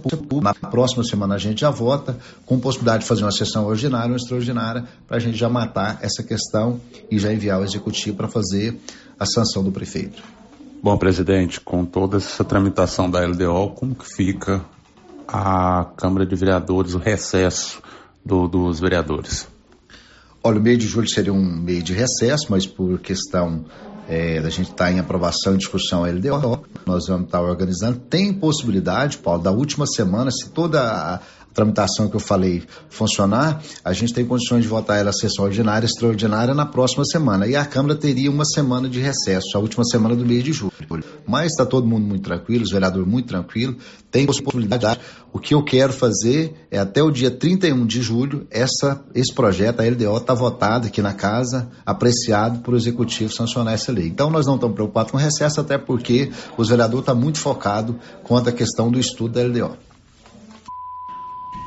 [0.00, 0.56] pública.
[0.62, 4.16] Na próxima semana a gente já vota, com possibilidade de fazer uma sessão ordinária ou
[4.16, 6.80] extraordinária, para a gente já matar essa questão
[7.10, 8.74] e já enviar ao executivo para fazer
[9.20, 10.22] a sanção do prefeito.
[10.82, 14.64] Bom, presidente, com toda essa tramitação da LDO, como que fica
[15.28, 17.82] a Câmara de Vereadores, o recesso
[18.24, 19.46] do, dos vereadores?
[20.42, 23.66] Olha, o mês de julho seria um mês de recesso, mas por questão
[24.08, 27.40] é, da gente estar tá em aprovação e discussão a LDO, nós vamos estar tá
[27.40, 27.98] organizando.
[27.98, 31.20] Tem possibilidade, Paulo, da última semana, se toda a
[31.56, 36.54] tramitação que eu falei funcionar, a gente tem condições de votar ela sessão ordinária, extraordinária
[36.54, 37.46] na próxima semana.
[37.46, 40.72] E a Câmara teria uma semana de recesso, a última semana do mês de julho.
[41.26, 43.76] Mas está todo mundo muito tranquilo, os vereadores muito tranquilos,
[44.10, 45.00] tem possibilidade.
[45.32, 49.80] O que eu quero fazer é até o dia 31 de julho, essa, esse projeto,
[49.80, 54.06] a LDO, está votado aqui na casa, apreciado por o Executivo sancionar essa lei.
[54.06, 58.50] Então nós não estamos preocupados com recesso, até porque os vereadores estão muito focados quanto
[58.50, 59.85] à questão do estudo da LDO.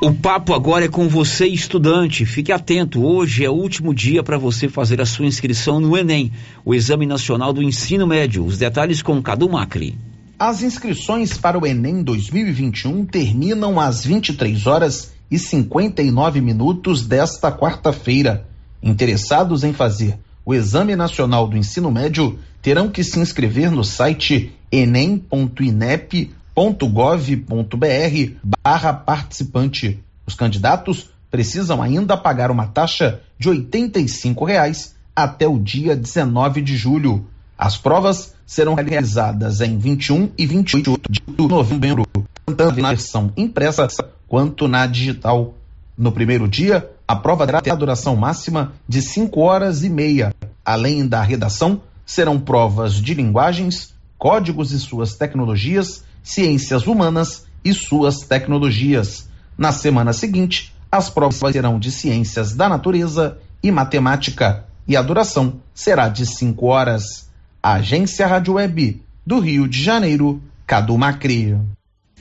[0.01, 2.25] O papo agora é com você, estudante.
[2.25, 6.31] Fique atento, hoje é o último dia para você fazer a sua inscrição no Enem,
[6.63, 8.45] o Exame Nacional do Ensino Médio.
[8.45, 9.97] Os detalhes com Cadu Macri.
[10.39, 18.47] As inscrições para o Enem 2021 terminam às 23 horas e 59 minutos desta quarta-feira.
[18.81, 24.53] Interessados em fazer o Exame Nacional do Ensino Médio terão que se inscrever no site
[24.71, 26.31] enem.inep
[26.67, 30.03] gov.br barra participante.
[30.25, 36.75] Os candidatos precisam ainda pagar uma taxa de R$ reais até o dia 19 de
[36.75, 37.25] julho.
[37.57, 42.05] As provas serão realizadas em 21 e 28 de novembro,
[42.45, 43.87] tanto na versão impressa
[44.27, 45.53] quanto na digital.
[45.97, 50.33] No primeiro dia, a prova terá a duração máxima de 5 horas e meia.
[50.63, 58.19] Além da redação, serão provas de linguagens, códigos e suas tecnologias, ciências humanas e suas
[58.19, 59.27] tecnologias.
[59.57, 65.55] Na semana seguinte, as provas serão de ciências da natureza e matemática e a duração
[65.73, 67.27] será de 5 horas.
[67.61, 71.57] Agência Rádio Web do Rio de Janeiro, Cadu Macri.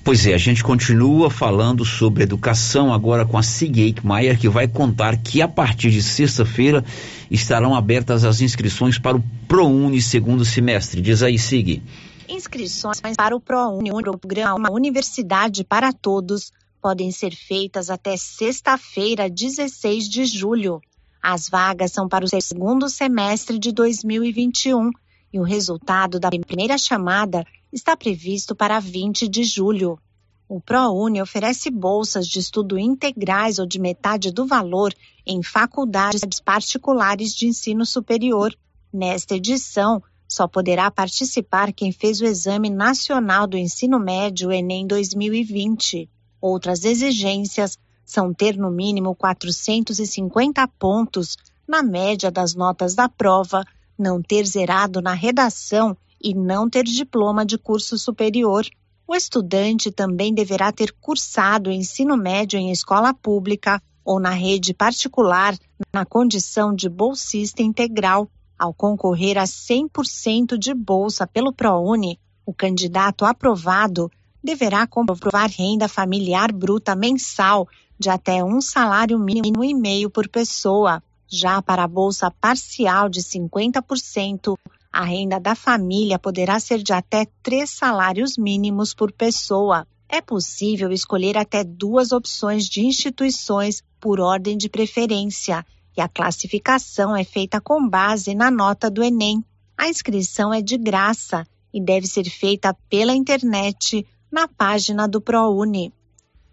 [0.03, 4.67] Pois é, a gente continua falando sobre educação agora com a Sig Eichmeier, que vai
[4.67, 6.83] contar que a partir de sexta-feira
[7.31, 11.03] estarão abertas as inscrições para o ProUni segundo semestre.
[11.03, 11.83] Diz aí, Sig.
[12.29, 20.07] Inscrições para o ProUni, o programa Universidade para Todos, podem ser feitas até sexta-feira, 16
[20.07, 20.81] de julho.
[21.23, 24.91] As vagas são para o segundo semestre de 2021
[25.33, 29.99] e o resultado da primeira chamada está previsto para 20 de julho.
[30.47, 34.95] O ProUni oferece bolsas de estudo integrais ou de metade do valor
[35.27, 38.55] em faculdades particulares de ensino superior.
[38.93, 46.09] Nesta edição, só poderá participar quem fez o Exame Nacional do Ensino Médio Enem 2020.
[46.41, 53.65] Outras exigências são ter no mínimo 450 pontos na média das notas da prova,
[53.99, 58.67] não ter zerado na redação e não ter diploma de curso superior.
[59.07, 65.55] O estudante também deverá ter cursado ensino médio em escola pública ou na rede particular
[65.93, 68.31] na condição de bolsista integral.
[68.59, 74.11] Ao concorrer a 100% de bolsa pelo ProUni, o candidato aprovado
[74.43, 81.01] deverá comprovar renda familiar bruta mensal de até um salário mínimo e meio por pessoa.
[81.29, 84.57] Já para a bolsa parcial de 50%,
[84.93, 89.87] a renda da família poderá ser de até três salários mínimos por pessoa.
[90.09, 95.65] É possível escolher até duas opções de instituições por ordem de preferência,
[95.99, 99.45] e a classificação é feita com base na nota do Enem.
[99.77, 101.45] A inscrição é de graça
[101.75, 105.93] e deve ser feita pela internet na página do ProUni.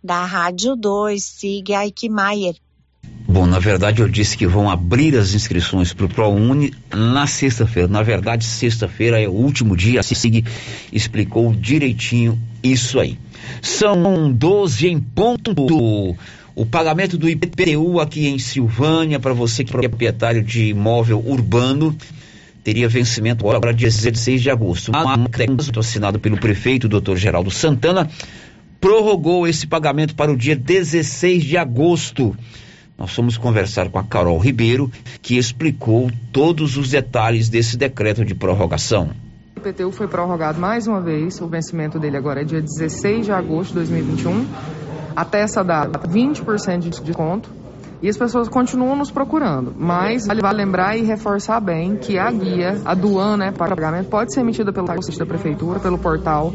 [0.04, 2.56] Da Rádio 2, siga Eichmeier.
[3.28, 7.88] Bom, na verdade eu disse que vão abrir as inscrições para o ProUni na sexta-feira.
[7.88, 10.00] Na verdade, sexta-feira é o último dia.
[10.00, 10.44] A SIG
[10.92, 13.20] explicou direitinho isso aí.
[13.62, 15.54] São 12 em ponto.
[16.56, 21.94] O pagamento do IPTU aqui em Silvânia, para você que é proprietário de imóvel urbano,
[22.64, 24.90] teria vencimento agora dia 16 de agosto.
[24.96, 28.10] Um decreto assinado pelo prefeito, doutor Geraldo Santana,
[28.80, 32.34] prorrogou esse pagamento para o dia 16 de agosto.
[32.98, 34.90] Nós fomos conversar com a Carol Ribeiro,
[35.22, 39.10] que explicou todos os detalhes desse decreto de prorrogação.
[39.58, 43.32] O IPTU foi prorrogado mais uma vez, o vencimento dele agora é dia 16 de
[43.34, 44.46] agosto de 2021.
[45.16, 47.50] Até essa data, 20% de desconto.
[48.02, 49.74] E as pessoas continuam nos procurando.
[49.76, 54.10] Mas vale lembrar e reforçar bem que a guia, a do ano, né, para pagamento,
[54.10, 56.54] pode ser emitida pelo site da prefeitura, pelo portal.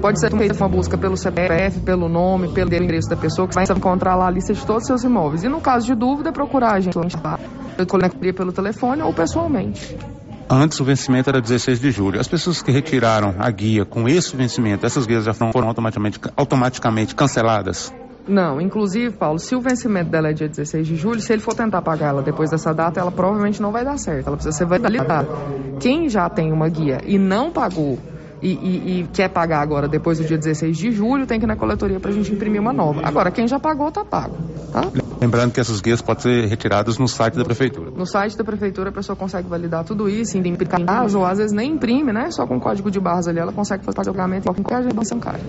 [0.00, 3.64] Pode ser feita uma busca pelo CPF, pelo nome, pelo endereço da pessoa, que vai
[3.64, 5.42] encontrar lá a lista de todos os seus imóveis.
[5.42, 7.38] E no caso de dúvida, procurar a gente lá.
[8.34, 9.98] Pelo telefone ou pessoalmente.
[10.48, 12.20] Antes o vencimento era 16 de julho.
[12.20, 17.14] As pessoas que retiraram a guia com esse vencimento, essas guias já foram automaticamente, automaticamente
[17.14, 17.92] canceladas?
[18.28, 21.54] Não, inclusive, Paulo, se o vencimento dela é dia 16 de julho, se ele for
[21.54, 24.26] tentar pagar ela depois dessa data, ela provavelmente não vai dar certo.
[24.28, 25.28] Ela precisa ser validada.
[25.80, 27.98] Quem já tem uma guia e não pagou
[28.42, 31.48] e, e, e, quer pagar agora depois do dia 16 de julho, tem que ir
[31.48, 33.00] na coletoria para a gente imprimir uma nova.
[33.02, 34.36] Agora, quem já pagou, tá pago.
[34.72, 34.82] Tá?
[35.20, 37.90] Lembrando que essas guias podem ser retiradas no site da prefeitura.
[37.90, 41.52] No site da prefeitura a pessoa consegue validar tudo isso, ainda imprimir ou às vezes
[41.52, 42.30] nem imprime, né?
[42.30, 45.40] Só com código de barras ali ela consegue fazer o pagamento em qualquer agência bancária.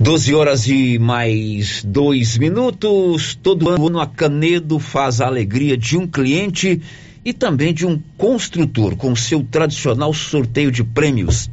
[0.00, 3.34] 12 horas e mais dois minutos.
[3.34, 6.80] Todo ano a Canedo faz a alegria de um cliente
[7.22, 11.50] e também de um construtor com seu tradicional sorteio de prêmios.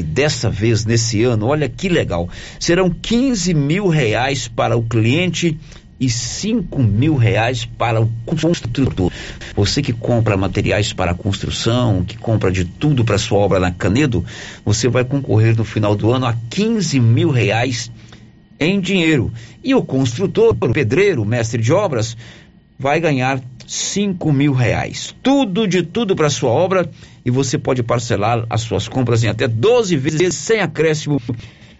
[0.00, 2.26] E dessa vez, nesse ano, olha que legal,
[2.58, 5.58] serão 15 mil reais para o cliente
[6.00, 9.12] e 5 mil reais para o construtor.
[9.54, 14.24] Você que compra materiais para construção, que compra de tudo para sua obra na Canedo,
[14.64, 17.92] você vai concorrer no final do ano a 15 mil reais
[18.58, 19.30] em dinheiro.
[19.62, 22.16] E o construtor, o pedreiro, o mestre de obras,
[22.78, 23.38] vai ganhar
[23.70, 25.14] 5 mil reais.
[25.22, 26.90] Tudo de tudo para sua obra
[27.24, 31.22] e você pode parcelar as suas compras em até 12 vezes sem acréscimo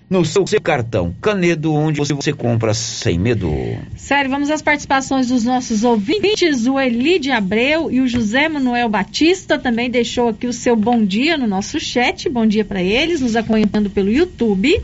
[0.08, 3.50] no seu, seu cartão Canedo, onde você, você compra sem medo.
[3.96, 6.64] Sério, vamos às participações dos nossos ouvintes.
[6.68, 11.36] O Elide Abreu e o José Manuel Batista também deixou aqui o seu bom dia
[11.36, 12.28] no nosso chat.
[12.28, 14.80] Bom dia para eles, nos acompanhando pelo YouTube.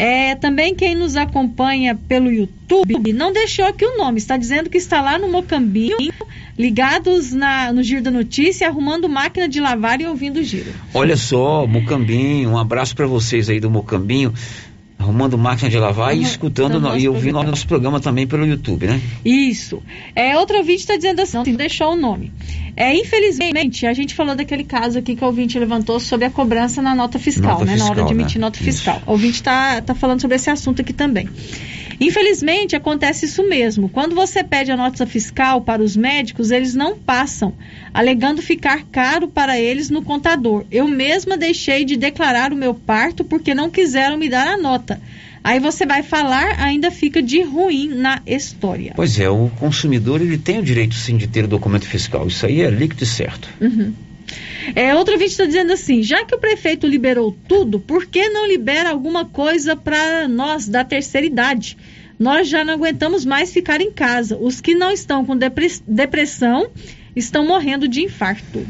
[0.00, 4.78] É, também quem nos acompanha pelo YouTube não deixou aqui o nome, está dizendo que
[4.78, 5.98] está lá no Mocambinho,
[6.58, 10.72] ligados na, no Giro da Notícia, arrumando máquina de lavar e ouvindo o Giro.
[10.94, 14.32] Olha só, Mocambinho, um abraço para vocês aí do Mocambinho
[15.00, 18.46] arrumando máquina de lavar uhum, e escutando no, e ouvindo o nosso programa também pelo
[18.46, 19.00] YouTube, né?
[19.24, 19.82] Isso.
[20.14, 22.30] É, outro ouvinte está dizendo assim, não deixou o nome.
[22.76, 26.82] É, infelizmente, a gente falou daquele caso aqui que o ouvinte levantou sobre a cobrança
[26.82, 27.72] na nota fiscal, nota né?
[27.72, 28.46] Fiscal, na hora de emitir né?
[28.46, 28.96] nota fiscal.
[28.96, 29.04] Isso.
[29.06, 31.28] O ouvinte está tá falando sobre esse assunto aqui também.
[32.00, 33.88] Infelizmente, acontece isso mesmo.
[33.88, 37.52] Quando você pede a nota fiscal para os médicos, eles não passam,
[37.92, 40.64] alegando ficar caro para eles no contador.
[40.70, 44.98] Eu mesma deixei de declarar o meu parto porque não quiseram me dar a nota.
[45.44, 48.92] Aí você vai falar, ainda fica de ruim na história.
[48.96, 52.26] Pois é, o consumidor ele tem o direito sim de ter o documento fiscal.
[52.26, 53.48] Isso aí é líquido e certo.
[53.60, 53.92] Uhum.
[54.74, 58.46] É, outro vídeo está dizendo assim: já que o prefeito liberou tudo, por que não
[58.46, 61.76] libera alguma coisa para nós da terceira idade?
[62.18, 64.36] Nós já não aguentamos mais ficar em casa.
[64.36, 65.34] Os que não estão com
[65.88, 66.68] depressão
[67.16, 68.66] estão morrendo de infarto.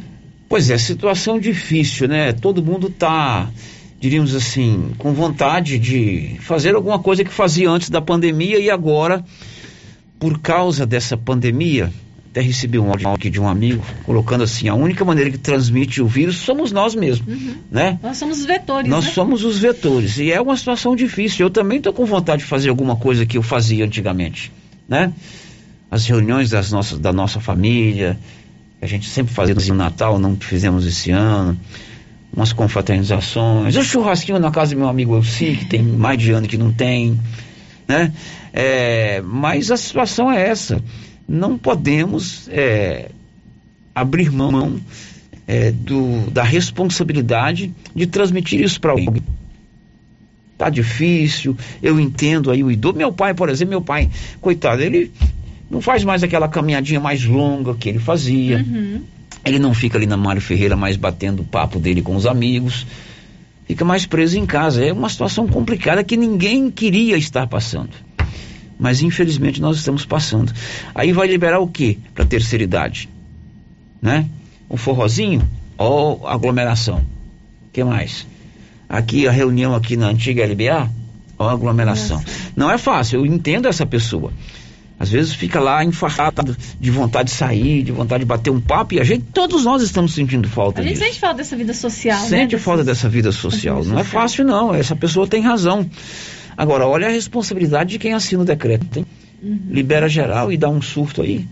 [0.48, 2.32] Pois é, situação difícil, né?
[2.32, 3.50] Todo mundo está,
[3.98, 9.24] diríamos assim, com vontade de fazer alguma coisa que fazia antes da pandemia e agora,
[10.18, 11.92] por causa dessa pandemia,
[12.30, 16.00] até recebi um áudio aqui de um amigo colocando assim: a única maneira que transmite
[16.00, 17.56] o vírus somos nós mesmos, uhum.
[17.70, 17.98] né?
[18.02, 18.88] Nós somos os vetores.
[18.88, 19.10] Nós né?
[19.10, 21.46] somos os vetores e é uma situação difícil.
[21.46, 24.52] Eu também estou com vontade de fazer alguma coisa que eu fazia antigamente,
[24.88, 25.12] né?
[25.90, 28.16] As reuniões das nossas, da nossa família,
[28.80, 31.58] a gente sempre fazia no Natal, não fizemos esse ano.
[32.32, 36.46] Umas confraternizações, o churrasquinho na casa do meu amigo Elci, que tem mais de ano
[36.46, 37.18] que não tem,
[37.88, 38.12] né?
[38.52, 40.80] É, mas a situação é essa
[41.30, 43.08] não podemos é,
[43.94, 44.80] abrir mão
[45.46, 49.22] é, do, da responsabilidade de transmitir isso para alguém.
[50.58, 52.98] Tá difícil, eu entendo aí o idoso.
[52.98, 54.10] Meu pai, por exemplo, meu pai,
[54.40, 55.12] coitado, ele
[55.70, 58.58] não faz mais aquela caminhadinha mais longa que ele fazia.
[58.58, 59.00] Uhum.
[59.44, 62.84] Ele não fica ali na Mário Ferreira mais batendo o papo dele com os amigos.
[63.66, 64.84] Fica mais preso em casa.
[64.84, 68.09] É uma situação complicada que ninguém queria estar passando
[68.80, 70.52] mas infelizmente nós estamos passando.
[70.94, 73.08] Aí vai liberar o que para terceira idade?
[74.00, 74.26] Né?
[74.68, 77.04] Um forrozinho ou aglomeração?
[77.72, 78.26] Que mais?
[78.88, 80.90] Aqui a reunião aqui na antiga LBA
[81.38, 82.16] ou aglomeração?
[82.16, 82.52] Nossa.
[82.56, 84.32] Não é fácil, eu entendo essa pessoa.
[84.98, 88.94] Às vezes fica lá infartado de vontade de sair, de vontade de bater um papo,
[88.94, 90.92] e a gente, todos nós estamos sentindo falta disso.
[90.92, 91.12] A gente disso.
[91.12, 92.60] sente falta dessa vida social, Sente né?
[92.60, 93.84] falta dessa vida social.
[93.84, 94.74] Não é fácil, não.
[94.74, 95.88] Essa pessoa tem razão.
[96.60, 99.06] Agora, olha a responsabilidade de quem assina o decreto, hein?
[99.42, 99.58] Uhum.
[99.70, 101.46] Libera geral e dá um surto aí.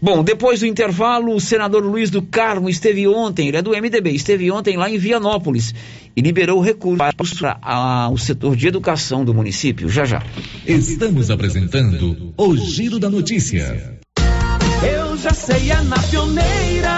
[0.00, 4.12] Bom, depois do intervalo, o senador Luiz do Carmo esteve ontem, ele é do MDB,
[4.12, 5.74] esteve ontem lá em Vianópolis
[6.16, 9.90] e liberou recursos para o setor de educação do município.
[9.90, 10.22] Já já.
[10.66, 13.98] Estamos apresentando o Giro da Notícia.
[14.82, 16.97] Eu já sei, é na pioneira.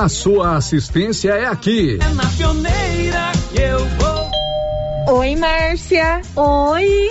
[0.00, 1.98] a sua assistência é aqui.
[2.00, 5.18] É na pioneira que eu vou.
[5.18, 6.22] Oi, Márcia.
[6.36, 7.10] Oi.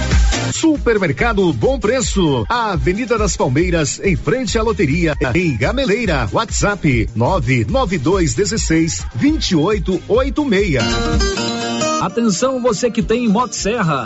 [0.53, 6.29] Supermercado Bom Preço, a Avenida das Palmeiras, em frente à loteria, em Gameleira.
[6.31, 10.83] WhatsApp 99216 2886.
[12.01, 14.05] Atenção você que tem Motosserra.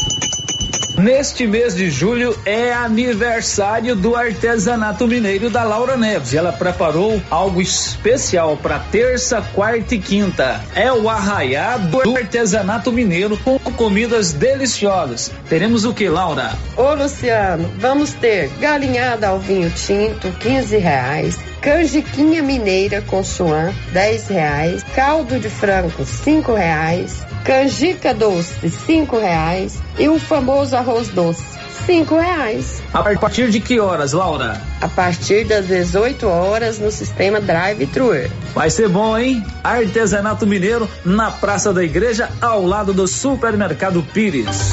[1.01, 6.35] Neste mês de julho é aniversário do artesanato mineiro da Laura Neves.
[6.35, 10.61] Ela preparou algo especial para terça, quarta e quinta.
[10.75, 15.31] É o arraiado do artesanato mineiro com comidas deliciosas.
[15.49, 16.51] Teremos o que, Laura?
[16.77, 21.39] Ô Luciano, vamos ter galinhada ao vinho tinto, 15 reais.
[21.61, 24.83] Canjiquinha mineira com chuan, 10 reais.
[24.93, 29.79] Caldo de frango, 5 reais canjica doce, cinco reais.
[29.99, 31.43] E o famoso arroz doce,
[31.85, 32.81] cinco reais.
[32.93, 34.70] A partir de que horas, Laura?
[34.81, 38.31] A partir das 18 horas no sistema Drive-Thru.
[38.55, 39.43] Vai ser bom, hein?
[39.63, 44.71] Artesanato Mineiro na Praça da Igreja, ao lado do Supermercado Pires.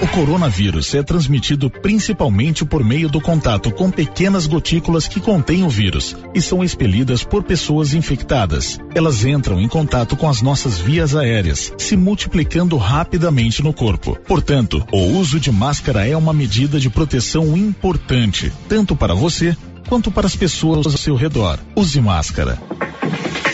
[0.00, 5.68] O coronavírus é transmitido principalmente por meio do contato com pequenas gotículas que contêm o
[5.68, 8.78] vírus e são expelidas por pessoas infectadas.
[8.94, 14.18] Elas entram em contato com as nossas vias aéreas, se multiplicando rapidamente no corpo.
[14.26, 19.41] Portanto, o uso de máscara é uma medida de proteção importante, tanto para você
[19.88, 21.58] quanto para as pessoas ao seu redor.
[21.76, 22.58] Use máscara.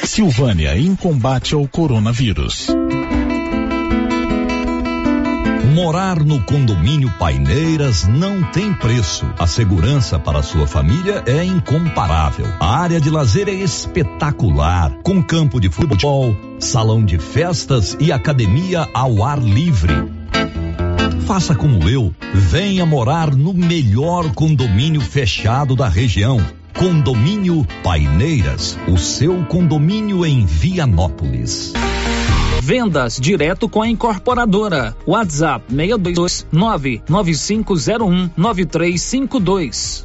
[0.05, 2.69] Silvânia em combate ao coronavírus.
[5.75, 9.25] Morar no condomínio Paineiras não tem preço.
[9.39, 12.47] A segurança para sua família é incomparável.
[12.59, 18.89] A área de lazer é espetacular, com campo de futebol, salão de festas e academia
[18.93, 20.18] ao ar livre.
[21.29, 26.41] Faça como eu, venha morar no melhor condomínio fechado da região.
[26.73, 31.75] Condomínio Paineiras, o seu condomínio em Vianópolis.
[32.63, 34.97] Vendas direto com a incorporadora.
[35.07, 40.05] WhatsApp 622 99501 9352.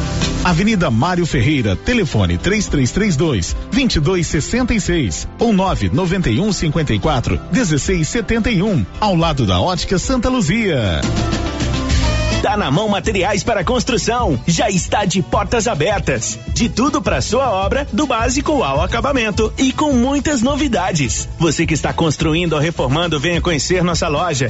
[0.43, 10.29] Avenida Mário Ferreira, telefone 3332 2266 ou 991 54 1671, ao lado da Ótica Santa
[10.29, 11.01] Luzia.
[12.41, 14.39] Tá na mão materiais para construção.
[14.47, 16.39] Já está de portas abertas.
[16.47, 21.29] De tudo para sua obra, do básico ao acabamento e com muitas novidades.
[21.37, 24.49] Você que está construindo ou reformando, venha conhecer nossa loja.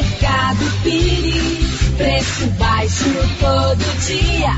[2.21, 4.55] Preço baixo todo dia.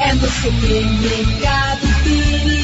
[0.00, 2.63] É no supermercado Pires.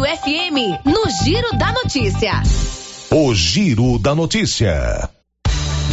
[0.00, 2.42] FM, no Giro da Notícia.
[3.10, 5.10] O Giro da Notícia.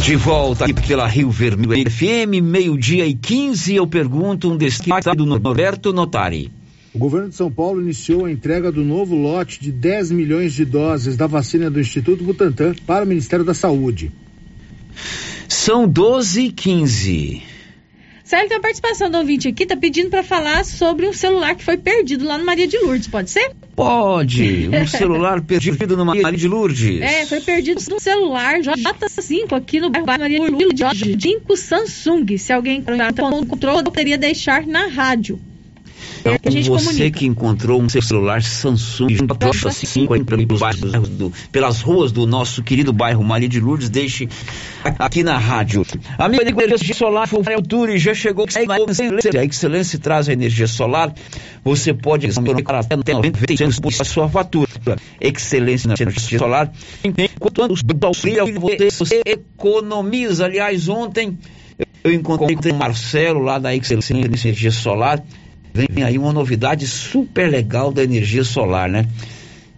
[0.02, 5.26] De volta aqui pela Rio Vermelho FM, meio-dia e 15, eu pergunto um destaque do
[5.26, 6.50] Norberto Notari.
[6.94, 10.64] O governo de São Paulo iniciou a entrega do novo lote de 10 milhões de
[10.64, 14.10] doses da vacina do Instituto Butantan para o Ministério da Saúde.
[15.46, 17.42] São 12 e 15.
[18.24, 21.64] Sérgio, tem a participação do ouvinte aqui, tá pedindo para falar sobre um celular que
[21.64, 23.59] foi perdido lá no Maria de Lourdes, pode ser?
[23.80, 27.00] Pode, um celular perdido no Maria de Lourdes.
[27.00, 32.36] É, foi perdido um celular J5 aqui no bairro Maria de Lourdes, 5 Samsung.
[32.36, 32.84] Se alguém
[33.42, 35.40] encontrou, poderia deixar na rádio.
[36.20, 37.18] Então, você comunica.
[37.18, 43.24] que encontrou um celular Samsung J5 pelos bairros do, pelas ruas do nosso querido bairro
[43.24, 44.28] Maria de Lourdes, deixe
[44.98, 45.84] aqui na rádio.
[46.18, 48.46] Amigo de energia solar, o Alturi já chegou.
[49.38, 51.14] A Excelência traz a energia solar.
[51.64, 54.68] Você pode comprar até 90% por sua fatura.
[55.20, 56.72] Excelência na energia solar.
[57.02, 60.44] Enquanto anos você economiza.
[60.44, 61.38] Aliás, ontem
[62.02, 65.22] eu encontrei com o Marcelo lá da Excelência Energia Solar
[65.72, 69.06] vem aí uma novidade super legal da energia solar, né?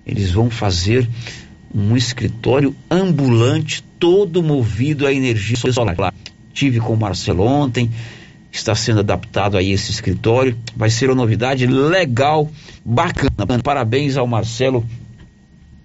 [0.06, 1.09] Eles vão fazer
[1.74, 6.12] um escritório ambulante todo movido à energia solar.
[6.52, 7.90] Tive com o Marcelo ontem,
[8.51, 12.51] está sendo adaptado aí esse escritório, vai ser uma novidade legal,
[12.85, 13.31] bacana.
[13.62, 14.85] Parabéns ao Marcelo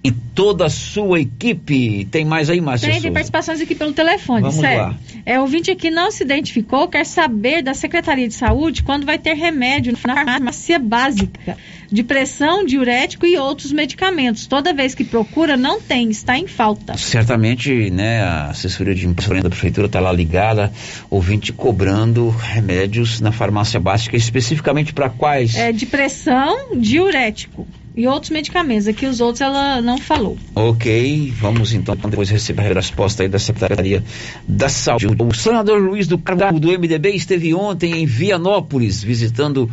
[0.07, 2.05] e toda a sua equipe.
[2.05, 2.89] Tem mais aí, Márcia?
[2.89, 4.83] Tem, tem participações aqui pelo telefone, Vamos sério.
[4.83, 4.95] lá.
[5.25, 9.17] É, o ouvinte aqui não se identificou, quer saber da Secretaria de Saúde quando vai
[9.17, 11.57] ter remédio na farmácia básica,
[11.91, 14.47] de pressão, diurético e outros medicamentos.
[14.47, 16.95] Toda vez que procura, não tem, está em falta.
[16.95, 20.71] Certamente, né, a assessoria de imprensa da prefeitura está lá ligada,
[21.09, 25.53] ouvinte cobrando remédios na farmácia básica, especificamente para quais?
[25.55, 27.67] É de pressão, diurético
[27.97, 28.87] e outros medicamentos.
[28.87, 30.37] Aqui os outros ela não falou.
[30.53, 34.03] Ok, vamos então depois receber a resposta aí da Secretaria
[34.47, 35.07] da Saúde.
[35.07, 39.67] O senador Luiz do Carvalho do MDB esteve ontem em Vianópolis visitando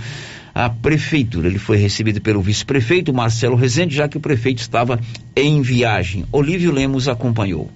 [0.55, 1.49] a prefeitura.
[1.49, 4.99] Ele foi recebido pelo vice-prefeito Marcelo Rezende, já que o prefeito estava
[5.37, 6.25] em viagem.
[6.33, 7.71] Olívio Lemos acompanhou.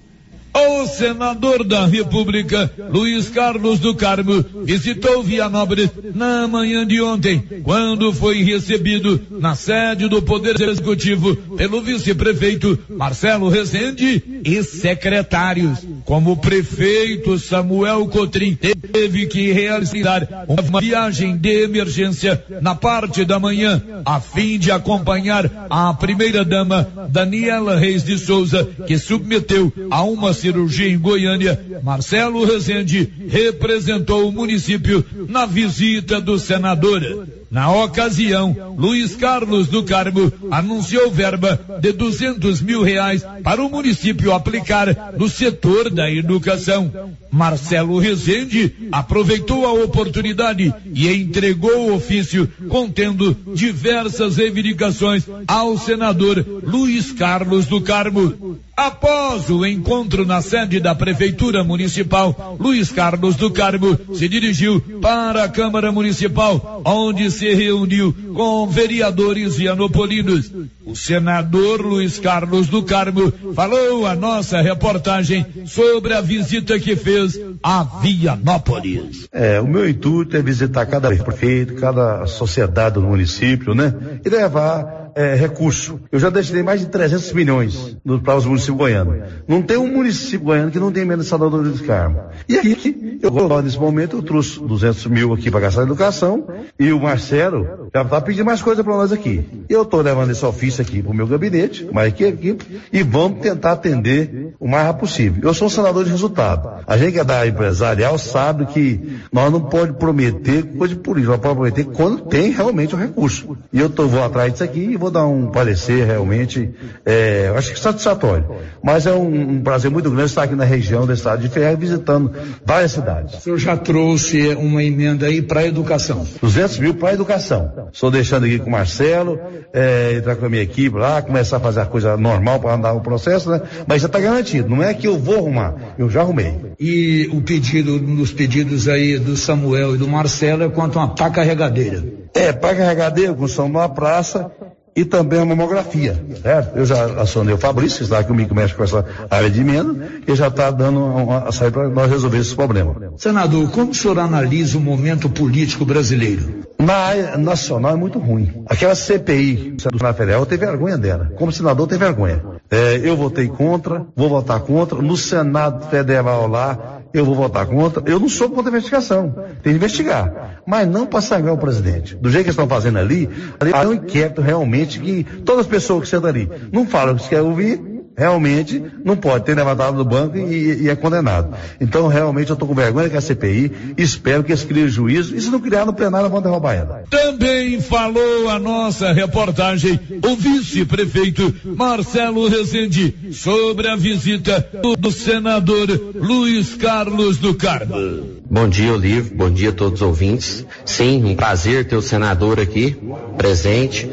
[0.60, 8.12] O senador da República, Luiz Carlos do Carmo, visitou Vianópolis na manhã de ontem, quando
[8.12, 15.78] foi recebido na sede do Poder Executivo pelo vice-prefeito Marcelo Rezende e secretários.
[16.04, 23.38] Como o prefeito Samuel Cotrim teve que realizar uma viagem de emergência na parte da
[23.38, 30.32] manhã, a fim de acompanhar a primeira-dama Daniela Reis de Souza, que submeteu a uma
[30.32, 30.47] cirurgia
[30.84, 37.26] em Goiânia, Marcelo Rezende representou o município na visita do senador.
[37.50, 44.32] Na ocasião, Luiz Carlos do Carmo anunciou verba de 200 mil reais para o município
[44.32, 46.92] aplicar no setor da educação.
[47.30, 57.12] Marcelo Rezende aproveitou a oportunidade e entregou o ofício contendo diversas reivindicações ao senador Luiz
[57.12, 58.58] Carlos do Carmo.
[58.76, 65.44] Após o encontro na sede da Prefeitura Municipal, Luiz Carlos do Carmo se dirigiu para
[65.44, 70.52] a Câmara Municipal, onde se reuniu com vereadores vianopolinos.
[70.84, 77.38] O senador Luiz Carlos do Carmo falou a nossa reportagem sobre a visita que fez
[77.62, 79.28] a Vianópolis.
[79.32, 83.92] É, o meu intuito é visitar cada prefeito, cada sociedade do município, né?
[84.24, 85.98] E levar é, recurso.
[86.12, 89.16] Eu já destinei mais de 300 milhões para os municípios goianos.
[89.48, 92.20] Não tem um município goiano que não tem menos Salvador de Carmo.
[92.48, 96.46] E aqui, eu, nesse momento, eu trouxe 200 mil aqui para gastar em educação
[96.78, 99.44] e o Marcelo já está pedindo mais coisa para nós aqui.
[99.68, 103.72] Eu estou levando esse ofício aqui para o meu gabinete, uma equipe, e vamos tentar
[103.72, 105.42] atender o mais rápido possível.
[105.42, 106.84] Eu sou um senador de resultado.
[106.86, 111.32] A gente que é da empresarial sabe que nós não pode prometer coisa de política,
[111.32, 113.56] nós podemos prometer quando tem realmente o recurso.
[113.72, 116.70] E eu tô, vou atrás disso aqui e vou dar um parecer realmente,
[117.04, 118.46] é, acho que satisfatório.
[118.82, 121.76] Mas é um, um, prazer muito grande estar aqui na região do estado de Ferreira
[121.76, 122.32] visitando
[122.64, 123.34] várias cidades.
[123.38, 126.26] O senhor já trouxe uma emenda aí para a educação?
[126.40, 127.88] 200 mil para a educação.
[127.92, 129.38] Estou deixando aqui com o Marcelo,
[129.72, 132.92] é, entrar com a minha equipe lá, começar a fazer a coisa normal para andar
[132.92, 133.60] o processo, né?
[133.86, 134.68] Mas já está garantido.
[134.68, 136.54] Não é que eu vou arrumar, eu já arrumei.
[136.78, 141.04] E o pedido, um dos pedidos aí do Samuel e do Marcelo é quanto a
[141.04, 142.04] uma pá carregadeira.
[142.34, 144.50] É, pá carregadeira, construção de uma praça
[144.98, 146.76] e também a mamografia, certo?
[146.76, 149.60] Eu já acionei o Fabrício, que está aqui comigo, que mexe com essa área de
[149.60, 152.96] emenda, e já está dando uma, a saída para nós resolver esse problema.
[153.16, 156.66] Senador, como o senhor analisa o momento político brasileiro?
[156.80, 158.64] Na área nacional é muito ruim.
[158.66, 161.32] Aquela CPI do Senado Federal, eu tenho vergonha dela.
[161.36, 162.42] Como senador, eu tenho vergonha.
[162.68, 165.00] É, eu votei contra, vou votar contra.
[165.00, 168.02] No Senado Federal lá, eu vou votar contra.
[168.06, 169.34] Eu não sou contra a investigação.
[169.62, 170.60] Tem que investigar.
[170.66, 172.14] Mas não para sangrar o presidente.
[172.16, 173.28] Do jeito que estão fazendo ali,
[173.58, 177.18] ali é um inquérito realmente que todas as pessoas que sentam ali não falam o
[177.18, 181.56] que quer ouvir, realmente não pode ter levantado do banco e, e é condenado.
[181.80, 185.40] Então, realmente, eu estou com vergonha que a CPI, espero que eles criem juízo, e
[185.40, 187.04] se não criar no plenário, vão derrubar ela.
[187.08, 194.68] Também falou a nossa reportagem o vice-prefeito Marcelo Rezende sobre a visita
[194.98, 198.38] do senador Luiz Carlos do Carmo.
[198.50, 199.34] Bom dia, Olivo.
[199.34, 200.66] Bom dia a todos os ouvintes.
[200.84, 202.96] Sim, um prazer ter o senador aqui
[203.36, 204.08] presente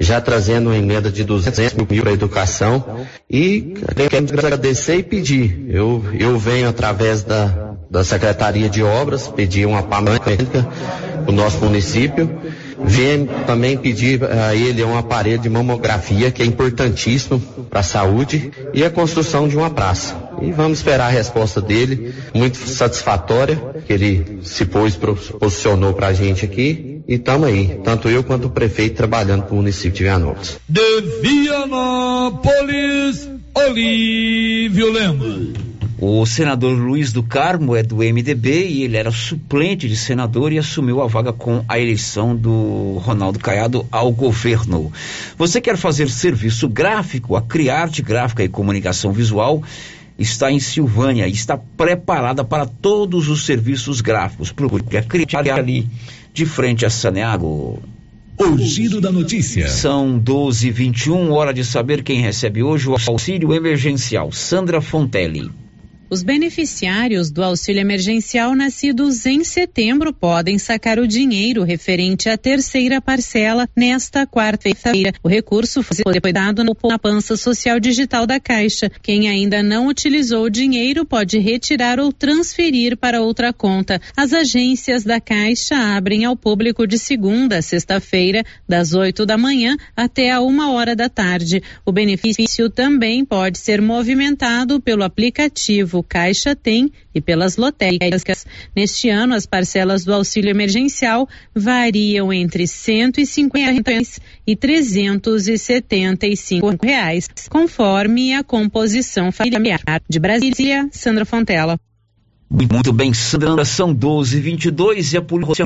[0.00, 3.06] já trazendo uma emenda de 200 mil para a educação.
[3.28, 3.49] E
[4.08, 5.66] quero agradecer e pedir.
[5.68, 10.68] Eu, eu venho através da, da Secretaria de Obras, pedir uma mecânica
[11.24, 12.30] para o nosso município.
[12.82, 18.50] Venho também pedir a ele um aparelho de mamografia, que é importantíssimo para a saúde,
[18.72, 20.16] e a construção de uma praça.
[20.40, 24.96] E vamos esperar a resposta dele, muito satisfatória, que ele se pôs,
[25.38, 29.52] posicionou para a gente aqui, e estamos aí, tanto eu quanto o prefeito trabalhando para
[29.52, 30.60] o município de Vianópolis.
[30.68, 32.48] De Vianópolis,
[33.52, 35.48] Olívio Lemos.
[35.98, 40.58] O senador Luiz do Carmo é do MDB e ele era suplente de senador e
[40.58, 44.92] assumiu a vaga com a eleição do Ronaldo Caiado ao governo.
[45.36, 49.64] Você quer fazer serviço gráfico, a Criarte Gráfica e Comunicação Visual
[50.16, 54.52] está em Silvânia e está preparada para todos os serviços gráficos.
[54.52, 55.88] Procure a Criarte ali
[56.32, 57.82] de frente a Saneago.
[58.38, 59.68] O giro da notícia.
[59.68, 64.32] São 12 e 21 hora de saber quem recebe hoje o auxílio emergencial.
[64.32, 65.50] Sandra Fontelli.
[66.10, 73.00] Os beneficiários do auxílio emergencial nascidos em setembro podem sacar o dinheiro referente à terceira
[73.00, 75.12] parcela nesta quarta-feira.
[75.22, 78.90] O recurso foi dado na poupança social digital da Caixa.
[79.00, 84.00] Quem ainda não utilizou o dinheiro pode retirar ou transferir para outra conta.
[84.16, 89.76] As agências da Caixa abrem ao público de segunda a sexta-feira, das 8 da manhã
[89.94, 91.62] até a uma hora da tarde.
[91.86, 98.44] O benefício também pode ser movimentado pelo aplicativo Caixa tem e pelas lotéricas.
[98.74, 103.92] Neste ano, as parcelas do auxílio emergencial variam entre 150
[104.46, 109.80] e 375 reais, conforme a composição familiar.
[110.08, 111.78] De Brasília, Sandra Fontela.
[112.50, 115.64] Muito bem, Sandra, são 12 e 22 a Polícia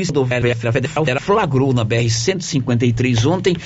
[0.70, 3.56] Federal flagrou na BR-153 ontem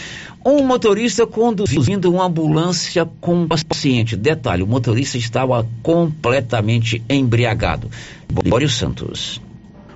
[0.47, 4.15] um motorista conduzindo uma ambulância com um paciente.
[4.15, 7.91] Detalhe, o motorista estava completamente embriagado.
[8.31, 9.41] Bório Santos.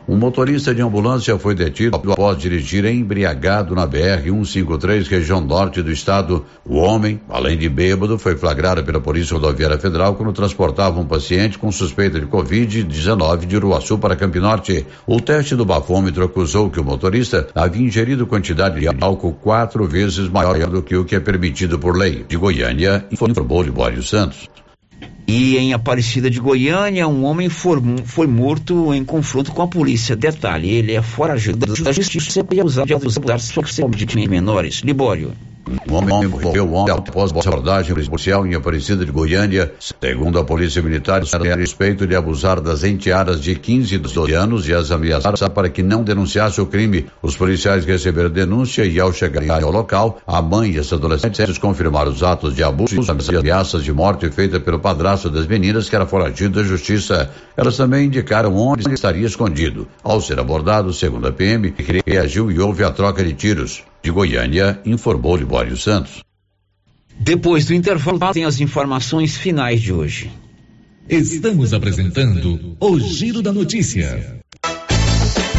[0.09, 6.45] Um motorista de ambulância foi detido após dirigir embriagado na BR-153, região norte do estado.
[6.67, 11.57] O homem, além de bêbado, foi flagrado pela Polícia Rodoviária Federal quando transportava um paciente
[11.57, 14.85] com suspeita de Covid-19 de Uruaçu para Campinorte.
[15.07, 20.29] O teste do bafômetro acusou que o motorista havia ingerido quantidade de álcool quatro vezes
[20.29, 22.25] maior do que o que é permitido por lei.
[22.29, 24.49] De Goiânia, informou Libório Santos.
[25.27, 30.17] E em Aparecida de Goiânia, um homem foi, foi morto em confronto com a polícia.
[30.17, 34.83] Detalhe, ele é foragido da justiça e acusado de abusar sexualmente de menores.
[34.85, 35.33] Libório.
[35.69, 39.73] Um homem morreu ontem após abordagem policial em Aparecida de Goiânia.
[39.79, 44.69] Segundo a Polícia Militar, era respeito de abusar das enteadas de 15 e 12 anos
[44.69, 47.07] e as ameaçar para que não denunciasse o crime.
[47.23, 52.11] Os policiais receberam denúncia e, ao chegarem ao local, a mãe e as adolescentes confirmaram
[52.11, 52.97] os atos de abuso
[53.33, 57.31] e ameaças de morte feitas pelo padrasto das meninas, que era foragido da justiça.
[57.57, 59.87] Elas também indicaram onde estaria escondido.
[60.03, 61.73] Ao ser abordado, segundo a PM,
[62.05, 63.85] reagiu e houve a troca de tiros.
[64.03, 66.25] De Goiânia, informou Libório Santos.
[67.19, 70.31] Depois do intervalo, tem as informações finais de hoje.
[71.09, 74.42] Estamos apresentando o Giro da Notícia.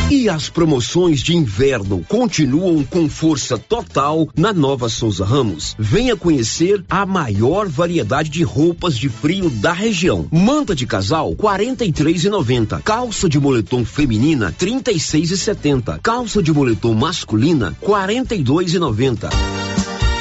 [0.10, 5.76] E as promoções de inverno continuam com força total na Nova Souza Ramos.
[5.80, 10.28] Venha conhecer a maior variedade de roupas de frio da região.
[10.32, 12.82] Manta de casal, R$ 43,90.
[12.84, 16.00] Calça de moletom feminina, R$ 36,70.
[16.02, 19.30] Calça de moletom masculina, R$ 42,90.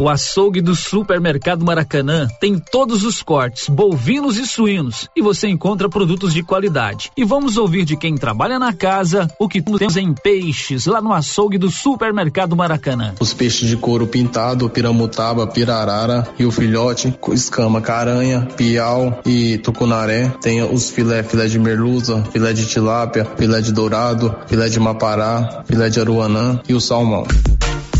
[0.00, 5.90] O açougue do Supermercado Maracanã tem todos os cortes, bovinos e suínos, e você encontra
[5.90, 7.12] produtos de qualidade.
[7.14, 11.12] E vamos ouvir de quem trabalha na casa o que temos em peixes lá no
[11.12, 13.12] açougue do Supermercado Maracanã.
[13.20, 20.32] Os peixes de couro pintado, piramutaba, pirarara e o filhote, escama, caranha, piau e tucunaré.
[20.40, 25.62] Tem os filé, filé de merluza, filé de tilápia, filé de dourado, filé de mapará,
[25.66, 27.26] filé de aruanã e o salmão.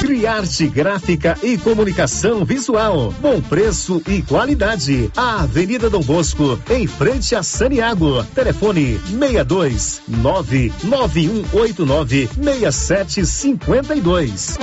[0.00, 3.12] Criarte Gráfica e Comunicação Visual.
[3.20, 5.12] Bom preço e qualidade.
[5.14, 8.24] A Avenida Dom Bosco, em frente a Saniago.
[8.34, 14.58] Telefone 62 99189 6752.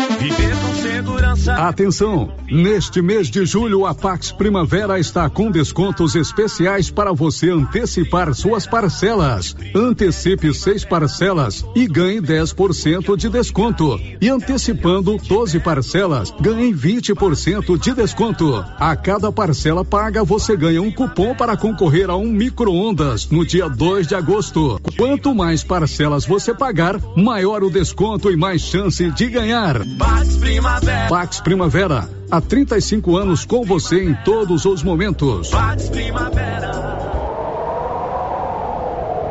[1.56, 2.34] Atenção!
[2.50, 8.66] Neste mês de julho, a Pax Primavera está com descontos especiais para você antecipar suas
[8.66, 9.56] parcelas.
[9.76, 14.00] Antecipe seis parcelas e ganhe 10% de desconto.
[14.20, 18.64] E antecipando 12 parcelas, ganhe 20% de desconto.
[18.80, 23.68] A cada parcela paga, você ganha um cupom para concorrer a um micro-ondas no dia
[23.68, 24.80] 2 de agosto.
[24.98, 29.86] Quanto mais parcelas você pagar, maior o desconto e mais chance de ganhar.
[29.98, 31.08] Pax Primavera.
[31.10, 32.10] Pax Primavera.
[32.30, 35.50] Há 35 anos com você em todos os momentos.
[35.50, 37.07] Pax Primavera.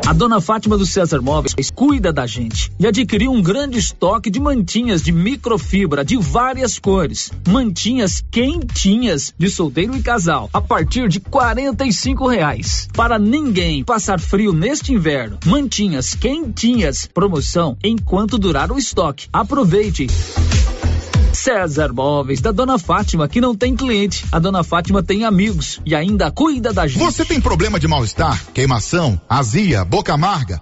[0.07, 4.39] A dona Fátima do César Móveis cuida da gente e adquiriu um grande estoque de
[4.39, 7.29] mantinhas de microfibra de várias cores.
[7.45, 11.19] Mantinhas quentinhas de solteiro e casal a partir de
[11.85, 11.91] e
[12.25, 12.87] reais.
[12.93, 15.39] Para ninguém passar frio neste inverno.
[15.45, 17.05] Mantinhas quentinhas.
[17.13, 19.27] Promoção enquanto durar o estoque.
[19.33, 20.07] Aproveite.
[21.47, 24.25] César Móveis, da Dona Fátima, que não tem cliente.
[24.33, 26.99] A Dona Fátima tem amigos e ainda cuida da gente.
[26.99, 30.61] Você tem problema de mal-estar, queimação, azia, boca amarga,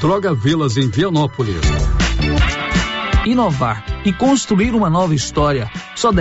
[0.00, 1.56] Droga Vilas em Vianópolis.
[3.26, 6.20] Inovar e construir uma nova história só deve